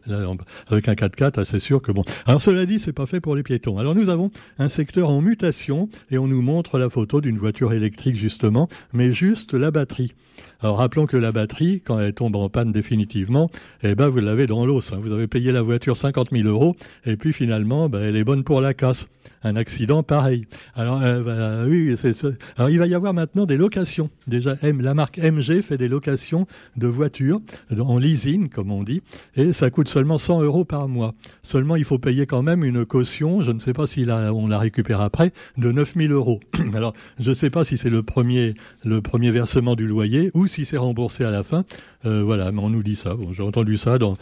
avec 0.68 0.88
un 0.88 0.94
4x4, 0.94 1.32
ah, 1.36 1.44
c'est 1.44 1.58
sûr 1.58 1.80
que 1.80 1.92
bon. 1.92 2.04
Alors 2.26 2.42
cela 2.42 2.66
dit, 2.66 2.80
c'est 2.80 2.92
pas 2.92 3.06
fait 3.06 3.20
pour 3.20 3.34
les 3.34 3.42
piétons. 3.42 3.78
Alors 3.78 3.94
nous 3.94 4.08
avons 4.08 4.30
un 4.58 4.68
secteur 4.68 5.10
en 5.10 5.20
mutation 5.20 5.88
et 6.10 6.18
on 6.18 6.26
nous 6.26 6.42
montre 6.42 6.78
la 6.78 6.88
photo 6.88 7.20
d'une 7.20 7.38
voiture 7.38 7.72
électrique 7.72 8.16
justement 8.16 8.57
mais 8.92 9.12
juste 9.12 9.54
la 9.54 9.70
batterie. 9.70 10.14
Alors 10.60 10.78
rappelons 10.78 11.06
que 11.06 11.16
la 11.16 11.30
batterie, 11.30 11.82
quand 11.84 12.00
elle 12.00 12.14
tombe 12.14 12.34
en 12.34 12.48
panne 12.48 12.72
définitivement, 12.72 13.48
eh 13.84 13.94
ben 13.94 14.08
vous 14.08 14.18
l'avez 14.18 14.48
dans 14.48 14.66
l'os. 14.66 14.92
Hein. 14.92 14.98
Vous 15.00 15.12
avez 15.12 15.28
payé 15.28 15.52
la 15.52 15.62
voiture 15.62 15.96
50 15.96 16.30
000 16.32 16.48
euros 16.48 16.74
et 17.06 17.16
puis 17.16 17.32
finalement, 17.32 17.88
ben, 17.88 18.02
elle 18.02 18.16
est 18.16 18.24
bonne 18.24 18.42
pour 18.42 18.60
la 18.60 18.74
casse. 18.74 19.06
Un 19.44 19.54
accident 19.54 20.02
pareil. 20.02 20.46
Alors 20.74 21.00
euh, 21.00 21.64
oui, 21.68 21.96
c'est 21.96 22.12
Alors 22.56 22.70
il 22.70 22.78
va 22.78 22.88
y 22.88 22.94
avoir 22.94 23.14
maintenant 23.14 23.46
des 23.46 23.56
locations. 23.56 24.10
Déjà, 24.26 24.56
la 24.62 24.94
marque 24.94 25.18
MG 25.18 25.62
fait 25.62 25.78
des 25.78 25.86
locations 25.86 26.48
de 26.76 26.88
voitures 26.88 27.40
en 27.78 27.98
leasing, 27.98 28.48
comme 28.48 28.72
on 28.72 28.82
dit, 28.82 29.00
et 29.36 29.52
ça 29.52 29.70
coûte 29.70 29.88
seulement 29.88 30.18
100 30.18 30.42
euros 30.42 30.64
par 30.64 30.88
mois. 30.88 31.14
Seulement, 31.44 31.76
il 31.76 31.84
faut 31.84 31.98
payer 32.00 32.26
quand 32.26 32.42
même 32.42 32.64
une 32.64 32.84
caution. 32.84 33.42
Je 33.42 33.52
ne 33.52 33.60
sais 33.60 33.74
pas 33.74 33.86
si 33.86 34.06
on 34.08 34.48
la 34.48 34.58
récupère 34.58 35.02
après 35.02 35.32
de 35.56 35.70
9 35.70 35.94
000 35.94 36.12
euros. 36.12 36.40
Alors 36.74 36.94
je 37.20 37.28
ne 37.28 37.34
sais 37.34 37.50
pas 37.50 37.64
si 37.64 37.78
c'est 37.78 37.90
le 37.90 38.02
premier, 38.02 38.54
le 38.84 39.00
premier 39.02 39.30
versement 39.30 39.76
du 39.76 39.86
loyer 39.86 40.32
ou 40.34 40.47
si 40.48 40.64
c'est 40.64 40.76
remboursé 40.76 41.24
à 41.24 41.30
la 41.30 41.42
fin. 41.42 41.64
Euh, 42.06 42.22
voilà, 42.22 42.52
mais 42.52 42.60
on 42.60 42.70
nous 42.70 42.82
dit 42.82 42.96
ça. 42.96 43.16
J'ai 43.32 43.42
entendu 43.42 43.76
ça 43.76 43.98
dans, 43.98 44.16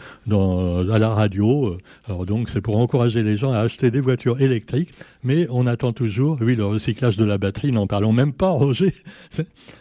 à 0.89 0.99
la 0.99 1.09
radio. 1.09 1.67
Euh, 1.67 1.77
alors 2.07 2.25
donc, 2.25 2.49
c'est 2.49 2.61
pour 2.61 2.77
encourager 2.77 3.23
les 3.23 3.37
gens 3.37 3.51
à 3.51 3.59
acheter 3.59 3.91
des 3.91 3.99
voitures 3.99 4.41
électriques, 4.41 4.89
mais 5.23 5.47
on 5.49 5.67
attend 5.67 5.93
toujours, 5.93 6.37
oui, 6.41 6.55
le 6.55 6.65
recyclage 6.65 7.17
de 7.17 7.25
la 7.25 7.37
batterie, 7.37 7.71
n'en 7.71 7.87
parlons 7.87 8.13
même 8.13 8.33
pas, 8.33 8.49
Roger. 8.57 8.93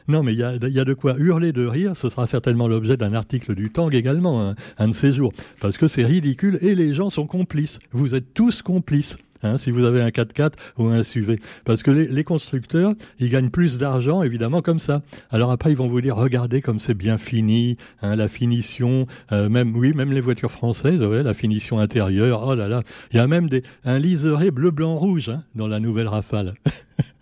non, 0.09 0.23
mais 0.23 0.35
il 0.35 0.39
y 0.39 0.43
a, 0.43 0.57
y 0.57 0.81
a, 0.81 0.85
de 0.85 0.95
quoi 0.95 1.17
hurler 1.19 1.53
de 1.53 1.67
rire. 1.67 1.97
Ce 1.97 2.09
sera 2.09 2.27
certainement 2.27 2.69
l'objet 2.69 2.97
d'un 2.97 3.15
article 3.15 3.55
du 3.55 3.71
Tang 3.71 3.93
également, 3.95 4.43
hein, 4.43 4.55
un 4.79 4.89
de 4.89 4.95
ces 4.95 5.13
jours, 5.13 5.33
parce 5.61 5.79
que 5.79 5.89
c'est 5.89 6.05
ridicule 6.05 6.59
et 6.61 6.75
les 6.75 6.95
gens 6.95 7.11
sont 7.11 7.27
complices. 7.27 7.79
Vous 7.93 8.15
êtes 8.15 8.35
tous 8.35 8.63
complices. 8.63 9.17
Hein, 9.47 9.59
si 9.59 9.71
vous 9.71 9.85
avez 9.85 10.03
un 10.03 10.09
4x4 10.09 10.53
ou 10.79 10.87
un 10.87 11.03
SUV. 11.03 11.41
Parce 11.65 11.83
que 11.83 11.91
les, 11.91 12.25
constructeurs, 12.25 12.95
ils 13.19 13.31
gagnent 13.31 13.51
plus 13.51 13.79
d'argent, 13.79 14.23
évidemment, 14.23 14.63
comme 14.63 14.79
ça. 14.79 15.03
Alors 15.31 15.51
après, 15.51 15.71
ils 15.71 15.77
vont 15.77 15.87
vous 15.87 16.01
dire, 16.01 16.17
regardez 16.17 16.61
comme 16.61 16.81
c'est 16.81 16.95
bien 16.95 17.19
fini, 17.19 17.77
hein, 18.03 18.17
la 18.17 18.29
finition, 18.29 19.07
euh, 19.33 19.49
même, 19.49 19.77
oui, 19.77 19.93
même 19.93 20.13
les 20.13 20.21
voitures 20.21 20.51
françaises, 20.51 21.01
la 21.01 21.35
finition 21.35 21.79
intérieure, 21.79 22.45
oh 22.47 22.55
là 22.55 22.69
là. 22.69 22.83
Il 23.13 23.17
y 23.17 23.21
a 23.21 23.27
même 23.27 23.49
des, 23.49 23.63
un 23.85 23.99
liseré 23.99 24.51
bleu, 24.51 24.71
blanc, 24.71 24.97
rouge 24.97 25.29
hein, 25.29 25.45
dans 25.55 25.69
la 25.69 25.81
nouvelle 25.81 26.09
Rafale. 26.09 26.55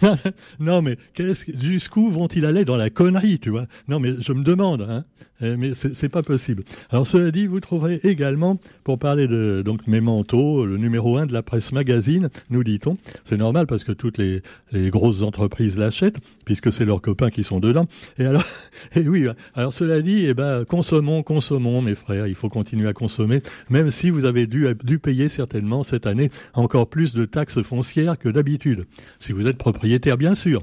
non, 0.60 0.82
mais 0.82 0.96
jusqu'où 1.60 2.10
vont-ils 2.10 2.44
aller 2.44 2.64
dans 2.64 2.76
la 2.76 2.90
connerie, 2.90 3.38
tu 3.38 3.50
vois? 3.50 3.66
Non, 3.88 4.00
mais 4.00 4.14
je 4.20 4.32
me 4.32 4.42
demande, 4.42 4.82
hein 4.82 5.04
eh, 5.42 5.56
mais 5.56 5.72
c'est 5.74 6.08
pas 6.08 6.22
possible. 6.22 6.64
Alors 6.88 7.06
cela 7.06 7.30
dit, 7.30 7.46
vous 7.46 7.60
trouverez 7.60 8.00
également, 8.04 8.58
pour 8.84 8.98
parler 8.98 9.28
de 9.28 9.62
donc 9.62 9.86
mes 9.86 10.00
manteaux, 10.00 10.64
le 10.64 10.78
numéro 10.78 11.18
1 11.18 11.26
de 11.26 11.34
la 11.34 11.42
presse 11.42 11.72
magazine, 11.72 12.30
nous 12.48 12.64
dit-on. 12.64 12.96
C'est 13.24 13.36
normal 13.36 13.66
parce 13.66 13.84
que 13.84 13.92
toutes 13.92 14.16
les, 14.16 14.42
grosses 14.72 15.22
entreprises 15.22 15.76
l'achètent, 15.76 16.16
puisque 16.44 16.72
c'est 16.72 16.84
leurs 16.84 17.02
copains 17.02 17.30
qui 17.30 17.44
sont 17.44 17.60
dedans. 17.60 17.86
Et 18.18 18.24
alors, 18.24 18.44
et 18.94 19.06
oui, 19.06 19.26
alors 19.54 19.74
cela 19.74 20.00
dit, 20.00 20.24
eh 20.26 20.32
ben, 20.32 20.64
consommons, 20.64 21.22
consommons, 21.22 21.82
mes 21.82 21.94
frères. 21.94 22.26
Il 22.26 22.34
faut 22.34 22.48
continuer 22.48 22.88
à 22.88 22.94
consommer, 22.94 23.42
même 23.68 23.90
si 23.90 24.08
vous 24.08 24.24
avez 24.24 24.46
dû, 24.46 24.66
dû 24.84 24.98
payer 24.98 25.28
certainement 25.28 25.82
cette 25.82 26.06
année 26.06 26.30
encore 26.54 26.88
plus 26.88 27.14
de 27.14 27.26
taxes 27.26 27.60
foncières 27.60 28.18
que 28.18 28.30
d'habitude. 28.30 28.84
Si 29.18 29.32
vous 29.32 29.46
êtes 29.46 29.58
bien 30.16 30.34
sûr. 30.34 30.62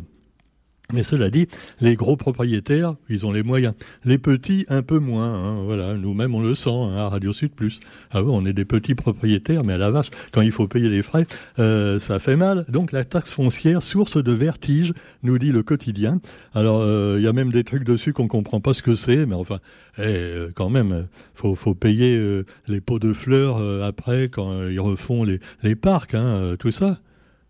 Mais 0.91 1.03
cela 1.03 1.29
dit, 1.29 1.47
les 1.79 1.95
gros 1.95 2.17
propriétaires, 2.17 2.95
ils 3.09 3.25
ont 3.25 3.31
les 3.31 3.41
moyens. 3.41 3.73
Les 4.03 4.17
petits, 4.17 4.65
un 4.67 4.83
peu 4.83 4.99
moins. 4.99 5.33
Hein, 5.33 5.63
voilà, 5.63 5.95
nous-mêmes, 5.95 6.35
on 6.35 6.41
le 6.41 6.53
sent 6.55 6.69
hein, 6.69 6.97
à 6.97 7.09
Radio 7.09 7.31
Sud 7.33 7.51
Plus. 7.51 7.79
Ah 8.11 8.21
bon, 8.21 8.39
on 8.39 8.45
est 8.45 8.53
des 8.53 8.65
petits 8.65 8.93
propriétaires, 8.93 9.63
mais 9.63 9.73
à 9.73 9.77
la 9.77 9.89
vache, 9.89 10.11
quand 10.33 10.41
il 10.41 10.51
faut 10.51 10.67
payer 10.67 10.89
les 10.89 11.01
frais, 11.01 11.25
euh, 11.57 11.99
ça 11.99 12.19
fait 12.19 12.35
mal. 12.35 12.65
Donc 12.67 12.91
la 12.91 13.05
taxe 13.05 13.31
foncière, 13.31 13.81
source 13.81 14.21
de 14.21 14.31
vertige, 14.33 14.93
nous 15.23 15.39
dit 15.39 15.51
le 15.51 15.63
quotidien. 15.63 16.19
Alors, 16.53 16.81
euh, 16.81 17.15
il 17.17 17.23
y 17.23 17.27
a 17.27 17.33
même 17.33 17.51
des 17.51 17.63
trucs 17.63 17.85
dessus 17.85 18.13
qu'on 18.13 18.27
comprend 18.27 18.59
pas 18.59 18.73
ce 18.73 18.83
que 18.83 18.95
c'est, 18.95 19.25
mais 19.25 19.35
enfin, 19.35 19.59
eh, 19.97 20.01
euh, 20.01 20.49
quand 20.53 20.69
même, 20.69 21.07
faut, 21.33 21.55
faut 21.55 21.73
payer 21.73 22.43
les 22.67 22.81
pots 22.81 22.99
de 22.99 23.13
fleurs 23.13 23.57
après 23.81 24.27
quand 24.27 24.67
ils 24.67 24.79
refont 24.81 25.23
les, 25.23 25.39
les 25.63 25.75
parcs, 25.75 26.13
hein, 26.13 26.55
tout 26.59 26.71
ça. 26.71 26.99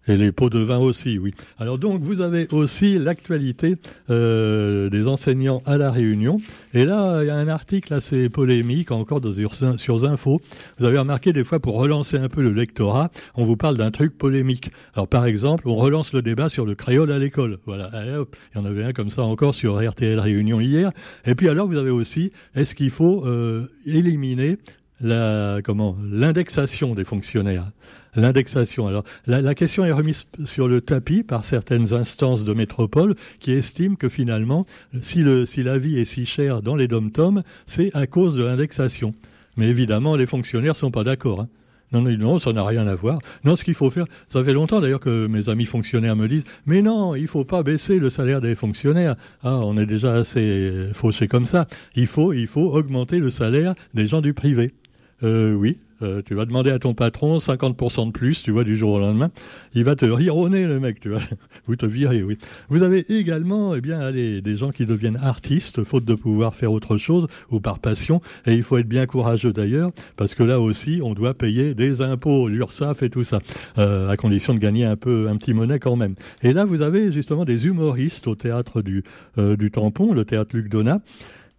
Et 0.08 0.18
les 0.18 0.34
pots 0.34 0.50
de 0.50 0.60
vin 0.60 0.80
aussi, 0.80 1.18
oui. 1.18 1.34
Alors 1.58 1.78
donc, 1.78 2.02
vous 2.02 2.20
avez 2.20 2.48
aussi 2.52 3.00
l'actualité 3.00 3.78
euh, 4.10 4.90
des 4.90 5.08
enseignants 5.08 5.62
à 5.66 5.78
la 5.78 5.92
Réunion. 5.92 6.38
Et 6.74 6.84
là, 6.84 7.24
il 7.24 7.28
y 7.28 7.30
a 7.30 7.38
un 7.38 7.48
article 7.48 7.94
assez 7.94 8.28
polémique, 8.28 8.92
encore 8.92 9.22
dans, 9.22 9.32
sur, 9.78 10.04
Info. 10.04 10.42
Vous 10.78 10.86
avez 10.86 10.98
remarqué, 10.98 11.32
des 11.32 11.46
fois, 11.46 11.60
pour 11.62 11.76
relancer 11.76 12.18
un 12.18 12.28
peu 12.28 12.42
le 12.42 12.52
lectorat, 12.52 13.12
on 13.36 13.46
vous 13.46 13.56
parle 13.56 13.78
d'un 13.78 13.92
truc 13.92 14.18
polémique. 14.18 14.72
Alors, 14.94 15.08
par 15.08 15.26
exemple, 15.26 15.70
on 15.70 15.76
relance 15.76 16.12
le 16.12 16.22
débat 16.22 16.50
sur 16.50 16.66
le 16.66 16.76
créole 16.76 17.12
à 17.12 17.20
l'école. 17.20 17.60
Voilà, 17.66 17.90
il 17.94 18.58
y 18.58 18.60
en 18.60 18.66
avait 18.66 18.84
un 18.84 18.92
comme 18.92 19.10
ça 19.10 19.24
encore 19.24 19.56
sur 19.56 19.82
RTL 19.82 20.20
Réunion 20.20 20.60
hier. 20.60 20.92
Et 21.26 21.36
puis 21.36 21.48
alors, 21.48 21.68
vous 21.68 21.78
avez 21.78 21.92
aussi, 21.92 22.34
est-ce 22.56 22.76
qu'il 22.76 22.90
faut 22.90 23.26
euh, 23.26 23.68
éliminer 23.86 24.58
la 25.00 25.60
comment 25.64 25.98
l'indexation 26.04 26.94
des 26.94 27.06
fonctionnaires? 27.06 27.72
L'indexation. 28.15 28.88
Alors, 28.88 29.03
la, 29.25 29.55
question 29.55 29.86
est 29.86 29.91
remise 29.91 30.25
sur 30.46 30.67
le 30.67 30.82
tapis 30.82 31.24
par 31.24 31.46
certaines 31.46 31.93
instances 31.93 32.43
de 32.43 32.53
métropole 32.53 33.15
qui 33.39 33.51
estiment 33.51 33.96
que 33.96 34.10
finalement, 34.10 34.65
si, 35.01 35.20
le, 35.20 35.46
si 35.46 35.63
la 35.63 35.77
vie 35.77 35.98
est 35.98 36.05
si 36.05 36.25
chère 36.25 36.62
dans 36.62 36.75
les 36.75 36.88
dom-toms, 36.88 37.43
c'est 37.67 37.96
à 37.96 38.08
cause 38.08 38.36
de 38.36 38.43
l'indexation. 38.43 39.13
Mais 39.58 39.67
évidemment, 39.67 40.15
les 40.15 40.25
fonctionnaires 40.25 40.75
sont 40.75 40.91
pas 40.91 41.03
d'accord. 41.03 41.41
Hein. 41.41 41.48
Non, 41.93 42.01
non, 42.01 42.39
ça 42.39 42.53
n'a 42.53 42.65
rien 42.65 42.88
à 42.88 42.96
voir. 42.96 43.20
Non, 43.43 43.55
ce 43.55 43.63
qu'il 43.63 43.75
faut 43.75 43.91
faire, 43.91 44.05
ça 44.27 44.43
fait 44.43 44.53
longtemps 44.53 44.82
d'ailleurs 44.82 45.00
que 45.00 45.27
mes 45.27 45.48
amis 45.48 45.67
fonctionnaires 45.67 46.15
me 46.15 46.27
disent, 46.27 46.46
mais 46.65 46.82
non, 46.82 47.13
il 47.13 47.27
faut 47.27 47.46
pas 47.46 47.62
baisser 47.62 48.00
le 48.00 48.10
salaire 48.10 48.41
des 48.41 48.55
fonctionnaires. 48.55 49.15
Ah, 49.43 49.60
on 49.60 49.77
est 49.77 49.86
déjà 49.86 50.15
assez 50.15 50.88
fauché 50.93 51.27
comme 51.27 51.46
ça. 51.46 51.67
Il 51.96 52.08
faut, 52.08 52.34
il 52.34 52.48
faut 52.48 52.74
augmenter 52.74 53.20
le 53.20 53.29
salaire 53.29 53.75
des 53.93 54.08
gens 54.08 54.22
du 54.22 54.34
privé. 54.34 54.74
Euh, 55.22 55.53
oui, 55.53 55.77
euh, 56.04 56.22
tu 56.26 56.36
vas 56.36 56.46
demander 56.46 56.72
à 56.72 56.80
ton 56.80 56.94
patron 56.94 57.38
50% 57.38 58.08
de 58.08 58.12
plus, 58.12 58.44
tu 58.44 58.52
vois, 58.52 58.64
du 58.64 58.78
jour 58.78 58.94
au 58.94 59.00
lendemain. 59.00 59.32
Il 59.74 59.84
va 59.84 59.96
te 59.96 60.06
rironner, 60.06 60.68
le 60.68 60.80
mec, 60.80 61.00
tu 61.00 61.10
vois. 61.10 61.22
Vous 61.68 61.76
te 61.76 61.86
virez, 61.86 62.24
oui. 62.24 62.38
Vous 62.70 62.84
avez 62.84 63.06
également, 63.12 63.76
eh 63.76 63.82
bien, 63.82 64.00
allez, 64.00 64.42
des 64.42 64.58
gens 64.58 64.72
qui 64.72 64.86
deviennent 64.86 65.20
artistes, 65.22 65.84
faute 65.84 66.06
de 66.06 66.16
pouvoir 66.16 66.56
faire 66.56 66.72
autre 66.72 66.98
chose, 66.98 67.28
ou 67.50 67.60
par 67.60 67.80
passion. 67.80 68.22
Et 68.46 68.54
il 68.54 68.64
faut 68.64 68.78
être 68.78 68.88
bien 68.88 69.06
courageux 69.06 69.54
d'ailleurs, 69.54 69.92
parce 70.18 70.36
que 70.36 70.44
là 70.44 70.60
aussi, 70.60 71.00
on 71.04 71.14
doit 71.14 71.34
payer 71.34 71.74
des 71.74 72.02
impôts, 72.02 72.48
l'URSSAF 72.48 73.04
et 73.04 73.10
tout 73.10 73.24
ça, 73.24 73.40
euh, 73.78 74.10
à 74.10 74.18
condition 74.18 74.54
de 74.54 74.60
gagner 74.60 74.86
un 74.86 74.96
peu, 74.96 75.28
un 75.30 75.38
petit 75.38 75.54
monnaie 75.54 75.80
quand 75.80 75.96
même. 75.96 76.16
Et 76.42 76.54
là, 76.54 76.66
vous 76.66 76.82
avez 76.82 77.12
justement 77.12 77.46
des 77.46 77.66
humoristes 77.66 78.28
au 78.28 78.36
théâtre 78.36 78.82
du, 78.82 79.04
du 79.38 79.72
Tampon, 79.72 80.14
le 80.14 80.26
théâtre 80.26 80.56
Luc 80.56 80.70
Donat. 80.70 81.02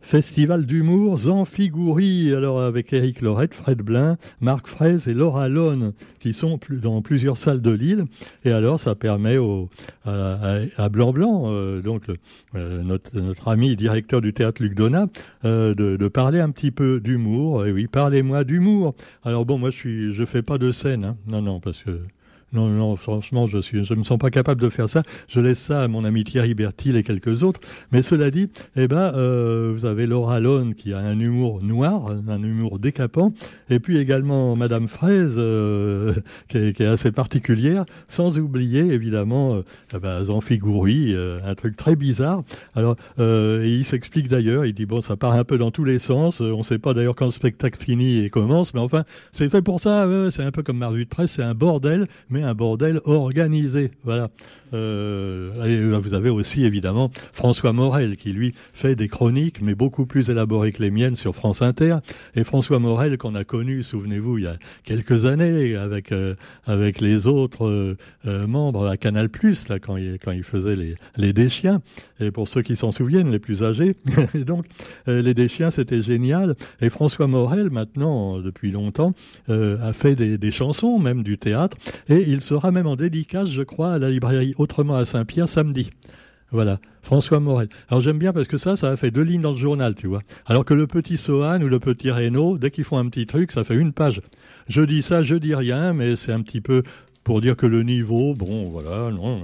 Festival 0.04 0.66
d'humour 0.66 1.16
Zanfigoury, 1.20 2.34
alors 2.34 2.61
avec 2.61 2.92
Eric 2.92 3.23
Lorette, 3.23 3.54
Fred 3.54 3.78
Blin, 3.78 4.18
Marc 4.42 4.66
Fraise 4.66 5.08
et 5.08 5.14
Laura 5.14 5.49
Lone, 5.49 5.94
qui 6.20 6.34
sont 6.34 6.61
dans 6.70 7.00
plusieurs 7.00 7.38
salles 7.38 7.62
de 7.62 7.70
Lille. 7.70 8.04
Et 8.44 8.52
alors, 8.52 8.78
ça 8.78 8.94
permet 8.94 9.38
à, 10.04 10.88
Blanc 10.90 11.12
Blanc, 11.12 11.44
euh, 11.46 11.80
donc 11.80 12.02
euh, 12.54 12.82
notre, 12.82 13.49
ami 13.49 13.76
directeur 13.76 14.20
du 14.20 14.34
théâtre 14.34 14.62
Luc 14.62 14.75
Donat, 14.75 15.06
euh, 15.46 15.75
de, 15.75 15.96
de, 15.96 16.08
parler 16.08 16.38
un 16.38 16.50
petit 16.50 16.70
peu 16.70 17.00
d'humour. 17.00 17.64
Et 17.64 17.73
oui, 17.73 17.87
parlez-moi 17.87 18.44
d'humour. 18.44 18.94
Alors 19.25 19.46
bon, 19.46 19.56
moi 19.56 19.70
je 19.70 19.76
suis, 19.76 20.12
je 20.12 20.25
fais 20.26 20.42
pas 20.42 20.58
de 20.58 20.70
scène, 20.70 21.04
hein. 21.04 21.16
non, 21.26 21.40
non, 21.40 21.61
parce 21.61 21.82
que 21.82 21.99
non, 22.53 22.69
non, 22.69 22.95
franchement, 22.97 23.47
je 23.47 23.59
suis, 23.59 23.85
je 23.85 23.95
me 23.95 24.05
sens 24.05 24.19
pas 24.19 24.31
capable 24.31 24.61
de 24.61 24.69
faire 24.69 24.89
ça. 24.89 25.03
Je 25.29 25.41
laisse 25.41 25.59
ça 25.59 25.83
à 25.83 25.89
mon 25.89 26.05
ami 26.05 26.25
Thierry 26.25 26.55
Bertil 26.55 26.97
et 26.97 27.03
quelques 27.03 27.43
autres. 27.43 27.61
Mais 27.91 28.03
cela 28.03 28.31
dit, 28.31 28.49
eh 28.77 28.87
ben, 28.87 29.13
euh, 29.15 29.73
vous 29.75 29.87
avez 29.87 30.07
Laura 30.07 30.39
Lone 30.39 30.75
qui 30.75 30.93
a 30.93 30.99
un 30.99 31.19
humour 31.19 31.63
noir, 31.63 32.15
un 32.29 32.43
humour 32.43 32.79
décapant, 32.79 33.33
et 33.71 33.81
puis 33.81 33.99
également 33.99 34.55
Madame 34.57 34.89
Fraise 34.89 35.35
euh, 35.37 36.15
qui, 36.49 36.59
est, 36.59 36.81
assez 36.83 37.13
particulière, 37.13 37.85
sans 38.09 38.39
oublier 38.39 38.81
évidemment 38.93 39.57
euh, 39.57 39.99
ben, 39.99 40.23
euh, 40.25 41.39
un 41.45 41.55
truc 41.55 41.77
très 41.77 41.97
bizarre. 41.97 42.43
Alors, 42.75 42.97
et 43.19 43.69
il 43.69 43.85
s'explique 43.85 44.29
d'ailleurs. 44.29 44.65
Il 44.65 44.75
dit 44.75 44.87
bon, 44.87 45.01
ça 45.01 45.17
part 45.17 45.33
un 45.33 45.45
peu 45.45 45.59
dans 45.59 45.71
tous 45.71 45.85
les 45.85 45.99
sens. 45.99 46.41
On 46.41 46.59
ne 46.59 46.63
sait 46.63 46.79
pas 46.79 46.95
d'ailleurs 46.95 47.17
quand 47.17 47.27
le 47.27 47.33
spectacle 47.33 47.79
finit 47.79 48.25
et 48.25 48.31
commence, 48.31 48.75
mais 48.75 48.81
enfin, 48.81 49.05
c'est 49.33 49.49
fait 49.49 49.63
pour 49.63 49.81
ça. 49.81 50.09
c'est 50.31 50.43
un 50.43 50.53
peu 50.53 50.63
comme 50.63 50.79
ma 50.79 50.89
revue 50.89 51.05
de 51.05 51.11
presse, 51.11 51.33
c'est 51.33 51.43
un 51.43 51.55
bordel, 51.55 52.07
mais 52.31 52.44
un 52.45 52.55
bordel 52.55 53.01
organisé. 53.05 53.91
Voilà. 54.05 54.31
Euh, 54.73 55.65
et 55.65 55.99
vous 56.01 56.15
avez 56.15 56.31
aussi 56.31 56.65
évidemment 56.65 57.11
François 57.33 57.73
Morel 57.73 58.17
qui 58.17 58.33
lui 58.33 58.55
fait 58.73 58.97
des 58.97 59.09
chroniques, 59.09 59.61
mais 59.63 59.75
beaucoup 59.75 60.05
plus 60.05 60.31
élaborées 60.31 60.73
que 60.73 60.83
les 60.83 60.91
miennes 60.91 61.17
sur 61.17 61.35
France 61.35 61.63
Inter. 61.63 61.99
Et 62.35 62.45
François 62.45 62.79
Morel 62.79 63.17
qu'on 63.19 63.35
a 63.35 63.45
connu, 63.45 63.83
souvenez-vous, 63.83 64.39
il 64.39 64.45
y 64.45 64.47
a 64.49 64.57
quelques 64.85 65.27
années 65.27 65.77
avec 65.77 66.13
euh, 66.13 66.35
avec 66.67 67.01
les 67.01 67.27
autres 67.27 67.97
euh, 68.27 68.47
membres 68.47 68.87
à 68.87 68.97
Canal 68.97 69.29
Plus 69.29 69.69
là 69.69 69.79
quand 69.79 69.97
il 69.97 70.19
quand 70.19 70.33
il 70.33 70.43
faisait 70.43 70.77
les 70.77 70.97
les 71.17 71.33
déchiens. 71.33 71.81
Et 72.21 72.30
pour 72.30 72.49
ceux 72.49 72.62
qui 72.62 72.76
s'en 72.76 72.92
souviennent, 72.92 73.30
les 73.30 73.38
plus 73.38 73.62
âgés, 73.62 73.97
donc 74.47 74.66
les 75.06 75.35
déchiens 75.35 75.71
c'était 75.71 76.02
génial. 76.02 76.54
Et 76.80 76.88
François 76.88 77.26
Morel 77.26 77.71
maintenant 77.71 78.38
depuis 78.38 78.71
longtemps 78.71 79.14
a 79.49 79.92
fait 79.92 80.14
des, 80.14 80.50
chansons, 80.50 80.99
même 80.99 81.23
du 81.23 81.38
théâtre, 81.38 81.76
et 82.09 82.23
il 82.28 82.40
sera 82.40 82.71
même 82.71 82.87
en 82.87 82.97
dédicace, 82.97 83.50
je 83.50 83.62
crois, 83.62 83.92
à 83.92 83.99
la 83.99 84.11
librairie 84.11 84.54
autrement 84.59 84.94
à 84.94 85.04
Saint-Pierre 85.04 85.49
samedi. 85.49 85.90
Voilà, 86.54 86.78
François 87.02 87.40
Morel. 87.40 87.68
Alors 87.88 88.00
j'aime 88.00 88.18
bien 88.21 88.33
parce 88.33 88.47
que 88.47 88.59
ça, 88.59 88.76
ça 88.76 88.90
a 88.90 88.97
fait 88.97 89.11
deux 89.11 89.23
lignes 89.23 89.40
dans 89.40 89.50
le 89.50 89.56
journal, 89.56 89.97
tu 89.97 90.06
vois. 90.06 90.23
Alors 90.47 90.64
que 90.64 90.73
le 90.73 90.87
petit 90.87 91.16
Sohan 91.16 91.61
ou 91.61 91.68
le 91.68 91.80
petit 91.80 92.12
Renault, 92.12 92.59
dès 92.59 92.71
qu'ils 92.71 92.85
font 92.85 92.97
un 92.97 93.09
petit 93.09 93.26
truc, 93.26 93.50
ça 93.50 93.64
fait 93.64 93.75
une 93.75 93.92
page. 93.92 94.21
Je 94.68 94.80
dis 94.80 95.02
ça, 95.02 95.25
je 95.25 95.35
dis 95.35 95.54
rien, 95.54 95.92
mais 95.92 96.14
c'est 96.14 96.30
un 96.30 96.42
petit 96.42 96.61
peu 96.61 96.85
pour 97.25 97.40
dire 97.40 97.57
que 97.57 97.66
le 97.66 97.83
niveau, 97.83 98.35
bon, 98.35 98.69
voilà, 98.69 99.11
non, 99.11 99.43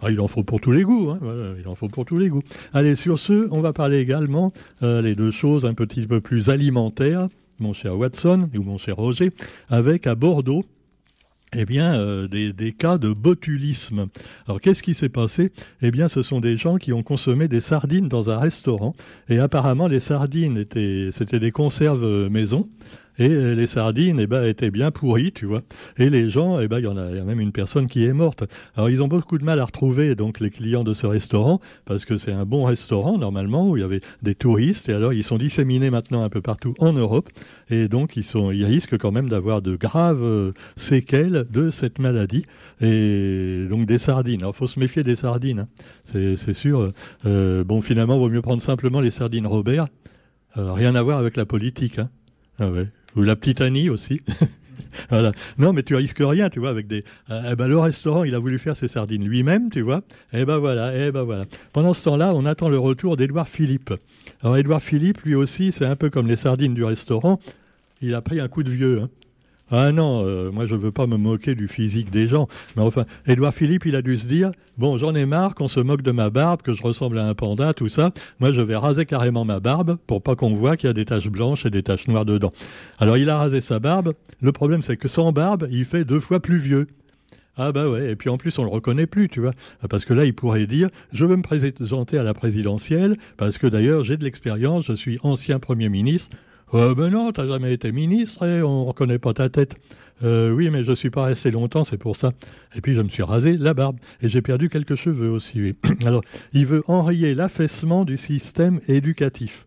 ah, 0.00 0.10
il 0.10 0.20
en 0.20 0.28
faut 0.28 0.42
pour 0.42 0.60
tous 0.60 0.72
les 0.72 0.82
goûts, 0.82 1.10
hein, 1.10 1.18
il 1.58 1.68
en 1.68 1.74
faut 1.74 1.88
pour 1.88 2.04
tous 2.04 2.18
les 2.18 2.28
goûts. 2.28 2.42
Allez, 2.72 2.96
sur 2.96 3.18
ce, 3.18 3.48
on 3.50 3.60
va 3.60 3.72
parler 3.72 3.98
également 3.98 4.52
les 4.80 5.14
deux 5.14 5.30
choses 5.30 5.66
un 5.66 5.74
petit 5.74 6.06
peu 6.06 6.20
plus 6.20 6.48
alimentaires, 6.48 7.28
mon 7.60 7.72
cher 7.72 7.96
Watson 7.96 8.48
ou 8.56 8.62
mon 8.62 8.78
cher 8.78 8.96
Roger, 8.96 9.32
avec 9.68 10.06
à 10.06 10.14
Bordeaux 10.14 10.64
eh 11.54 11.64
bien, 11.64 12.26
des, 12.26 12.52
des, 12.52 12.72
cas 12.72 12.98
de 12.98 13.10
botulisme. 13.10 14.08
Alors, 14.46 14.60
qu'est-ce 14.60 14.82
qui 14.82 14.94
s'est 14.94 15.08
passé? 15.08 15.52
Eh 15.80 15.90
bien, 15.90 16.08
ce 16.08 16.22
sont 16.22 16.40
des 16.40 16.56
gens 16.56 16.76
qui 16.76 16.92
ont 16.92 17.02
consommé 17.02 17.48
des 17.48 17.62
sardines 17.62 18.08
dans 18.08 18.28
un 18.28 18.38
restaurant, 18.38 18.94
et 19.28 19.38
apparemment, 19.38 19.86
les 19.86 20.00
sardines 20.00 20.58
étaient, 20.58 21.08
c'était 21.10 21.40
des 21.40 21.50
conserves 21.50 22.28
maison, 22.28 22.68
et 23.18 23.28
euh, 23.28 23.54
les 23.54 23.66
sardines, 23.66 24.20
eh 24.20 24.26
ben, 24.26 24.44
étaient 24.44 24.70
bien 24.70 24.90
pourries, 24.90 25.32
tu 25.32 25.46
vois. 25.46 25.62
Et 25.98 26.08
les 26.10 26.30
gens, 26.30 26.60
eh 26.60 26.68
ben, 26.68 26.78
il 26.78 26.84
y 26.84 26.86
en 26.86 26.96
a, 26.96 27.10
y 27.10 27.18
a 27.18 27.24
même 27.24 27.40
une 27.40 27.52
personne 27.52 27.88
qui 27.88 28.04
est 28.04 28.12
morte. 28.12 28.44
Alors, 28.76 28.90
ils 28.90 29.02
ont 29.02 29.08
beaucoup 29.08 29.38
de 29.38 29.44
mal 29.44 29.58
à 29.58 29.64
retrouver, 29.64 30.14
donc, 30.14 30.40
les 30.40 30.50
clients 30.50 30.84
de 30.84 30.94
ce 30.94 31.06
restaurant, 31.06 31.60
parce 31.84 32.04
que 32.04 32.16
c'est 32.16 32.32
un 32.32 32.44
bon 32.44 32.64
restaurant, 32.64 33.18
normalement, 33.18 33.68
où 33.68 33.76
il 33.76 33.80
y 33.80 33.84
avait 33.84 34.00
des 34.22 34.34
touristes, 34.34 34.88
et 34.88 34.92
alors, 34.92 35.12
ils 35.12 35.24
sont 35.24 35.38
disséminés 35.38 35.90
maintenant 35.90 36.22
un 36.22 36.28
peu 36.28 36.40
partout 36.40 36.74
en 36.78 36.92
Europe, 36.92 37.28
et 37.70 37.88
donc, 37.88 38.16
ils 38.16 38.24
sont, 38.24 38.50
ils 38.52 38.64
risquent 38.64 38.98
quand 38.98 39.12
même 39.12 39.28
d'avoir 39.28 39.62
de 39.62 39.76
graves 39.76 40.22
euh, 40.22 40.52
séquelles 40.76 41.46
de 41.50 41.70
cette 41.70 41.98
maladie, 41.98 42.44
et 42.80 43.66
donc, 43.68 43.86
des 43.86 43.98
sardines. 43.98 44.42
Alors, 44.42 44.54
faut 44.54 44.68
se 44.68 44.78
méfier 44.78 45.02
des 45.02 45.16
sardines, 45.16 45.60
hein. 45.60 46.34
c'est 46.36 46.54
sûr. 46.54 46.92
Euh, 47.26 47.64
bon, 47.64 47.80
finalement, 47.80 48.18
vaut 48.18 48.28
mieux 48.28 48.42
prendre 48.42 48.62
simplement 48.62 49.00
les 49.00 49.10
sardines 49.10 49.46
Robert, 49.46 49.88
rien 50.54 50.94
à 50.94 51.02
voir 51.02 51.18
avec 51.18 51.36
la 51.36 51.46
politique, 51.46 51.98
hein. 51.98 52.10
Ah 52.60 52.70
ouais. 52.70 52.88
Ou 53.18 53.24
la 53.24 53.34
petite 53.34 53.60
Annie 53.60 53.90
aussi. 53.90 54.20
voilà. 55.10 55.32
Non, 55.58 55.72
mais 55.72 55.82
tu 55.82 55.96
risques 55.96 56.20
rien, 56.20 56.50
tu 56.50 56.60
vois, 56.60 56.68
avec 56.68 56.86
des. 56.86 57.04
Eh 57.28 57.56
ben, 57.56 57.66
le 57.66 57.76
restaurant, 57.76 58.22
il 58.22 58.32
a 58.34 58.38
voulu 58.38 58.60
faire 58.60 58.76
ses 58.76 58.86
sardines 58.86 59.24
lui-même, 59.26 59.70
tu 59.70 59.80
vois. 59.80 60.02
Eh 60.32 60.44
ben 60.44 60.58
voilà, 60.58 60.92
eh 60.96 61.10
ben 61.10 61.24
voilà. 61.24 61.44
Pendant 61.72 61.94
ce 61.94 62.04
temps-là, 62.04 62.32
on 62.34 62.46
attend 62.46 62.68
le 62.68 62.78
retour 62.78 63.16
d'Édouard 63.16 63.48
Philippe. 63.48 63.92
Alors 64.40 64.56
Édouard 64.56 64.80
Philippe, 64.80 65.22
lui 65.22 65.34
aussi, 65.34 65.72
c'est 65.72 65.84
un 65.84 65.96
peu 65.96 66.10
comme 66.10 66.28
les 66.28 66.36
sardines 66.36 66.74
du 66.74 66.84
restaurant. 66.84 67.40
Il 68.00 68.14
a 68.14 68.22
pris 68.22 68.38
un 68.38 68.46
coup 68.46 68.62
de 68.62 68.70
vieux. 68.70 69.00
Hein. 69.02 69.08
Ah 69.70 69.92
non, 69.92 70.24
euh, 70.24 70.50
moi 70.50 70.64
je 70.66 70.74
veux 70.74 70.90
pas 70.90 71.06
me 71.06 71.18
moquer 71.18 71.54
du 71.54 71.68
physique 71.68 72.10
des 72.10 72.26
gens. 72.26 72.48
Mais 72.76 72.82
enfin, 72.82 73.04
Édouard 73.26 73.52
Philippe, 73.52 73.84
il 73.84 73.96
a 73.96 74.02
dû 74.02 74.16
se 74.16 74.26
dire 74.26 74.50
bon, 74.78 74.96
j'en 74.96 75.14
ai 75.14 75.26
marre 75.26 75.54
qu'on 75.54 75.68
se 75.68 75.80
moque 75.80 76.02
de 76.02 76.12
ma 76.12 76.30
barbe, 76.30 76.62
que 76.62 76.72
je 76.72 76.82
ressemble 76.82 77.18
à 77.18 77.26
un 77.26 77.34
panda, 77.34 77.74
tout 77.74 77.88
ça. 77.88 78.12
Moi, 78.40 78.52
je 78.52 78.60
vais 78.62 78.76
raser 78.76 79.04
carrément 79.04 79.44
ma 79.44 79.60
barbe 79.60 79.98
pour 80.06 80.22
pas 80.22 80.36
qu'on 80.36 80.54
voit 80.54 80.76
qu'il 80.76 80.86
y 80.86 80.90
a 80.90 80.94
des 80.94 81.04
taches 81.04 81.28
blanches 81.28 81.66
et 81.66 81.70
des 81.70 81.82
taches 81.82 82.08
noires 82.08 82.24
dedans. 82.24 82.52
Alors, 82.98 83.18
il 83.18 83.28
a 83.28 83.36
rasé 83.36 83.60
sa 83.60 83.78
barbe. 83.78 84.14
Le 84.40 84.52
problème, 84.52 84.82
c'est 84.82 84.96
que 84.96 85.08
sans 85.08 85.32
barbe, 85.32 85.68
il 85.70 85.84
fait 85.84 86.04
deux 86.04 86.20
fois 86.20 86.40
plus 86.40 86.58
vieux. 86.58 86.86
Ah 87.60 87.72
bah 87.72 87.90
ouais, 87.90 88.12
et 88.12 88.14
puis 88.14 88.30
en 88.30 88.38
plus 88.38 88.56
on 88.60 88.62
le 88.62 88.70
reconnaît 88.70 89.08
plus, 89.08 89.28
tu 89.28 89.40
vois, 89.40 89.50
parce 89.90 90.04
que 90.04 90.14
là 90.14 90.24
il 90.24 90.32
pourrait 90.32 90.68
dire 90.68 90.90
je 91.12 91.24
veux 91.24 91.34
me 91.34 91.42
présenter 91.42 92.16
à 92.16 92.22
la 92.22 92.32
présidentielle 92.32 93.16
parce 93.36 93.58
que 93.58 93.66
d'ailleurs 93.66 94.04
j'ai 94.04 94.16
de 94.16 94.22
l'expérience, 94.22 94.86
je 94.86 94.92
suis 94.92 95.18
ancien 95.24 95.58
premier 95.58 95.88
ministre, 95.88 96.36
euh, 96.74 96.94
ben 96.94 97.10
non, 97.10 97.32
t'as 97.32 97.46
jamais 97.46 97.72
été 97.72 97.92
ministre 97.92 98.46
et 98.46 98.62
on 98.62 98.84
reconnaît 98.84 99.18
pas 99.18 99.34
ta 99.34 99.48
tête. 99.48 99.76
Euh, 100.24 100.50
oui, 100.50 100.68
mais 100.70 100.84
je 100.84 100.92
suis 100.92 101.10
pas 101.10 101.24
resté 101.24 101.50
longtemps, 101.50 101.84
c'est 101.84 101.96
pour 101.96 102.16
ça. 102.16 102.32
Et 102.74 102.80
puis 102.80 102.94
je 102.94 103.00
me 103.00 103.08
suis 103.08 103.22
rasé 103.22 103.56
la 103.56 103.74
barbe 103.74 103.98
et 104.20 104.28
j'ai 104.28 104.42
perdu 104.42 104.68
quelques 104.68 104.96
cheveux 104.96 105.30
aussi. 105.30 105.74
Alors, 106.04 106.22
il 106.52 106.66
veut 106.66 106.82
enrayer 106.88 107.34
l'affaissement 107.34 108.04
du 108.04 108.16
système 108.16 108.80
éducatif. 108.88 109.66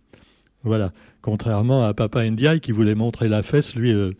Voilà. 0.63 0.91
Contrairement 1.21 1.85
à 1.85 1.93
Papa 1.93 2.27
Ndiaye 2.29 2.59
qui 2.61 2.71
voulait 2.71 2.95
montrer 2.95 3.29
la 3.29 3.43
fesse, 3.43 3.75
lui, 3.75 3.93
euh, 3.93 4.11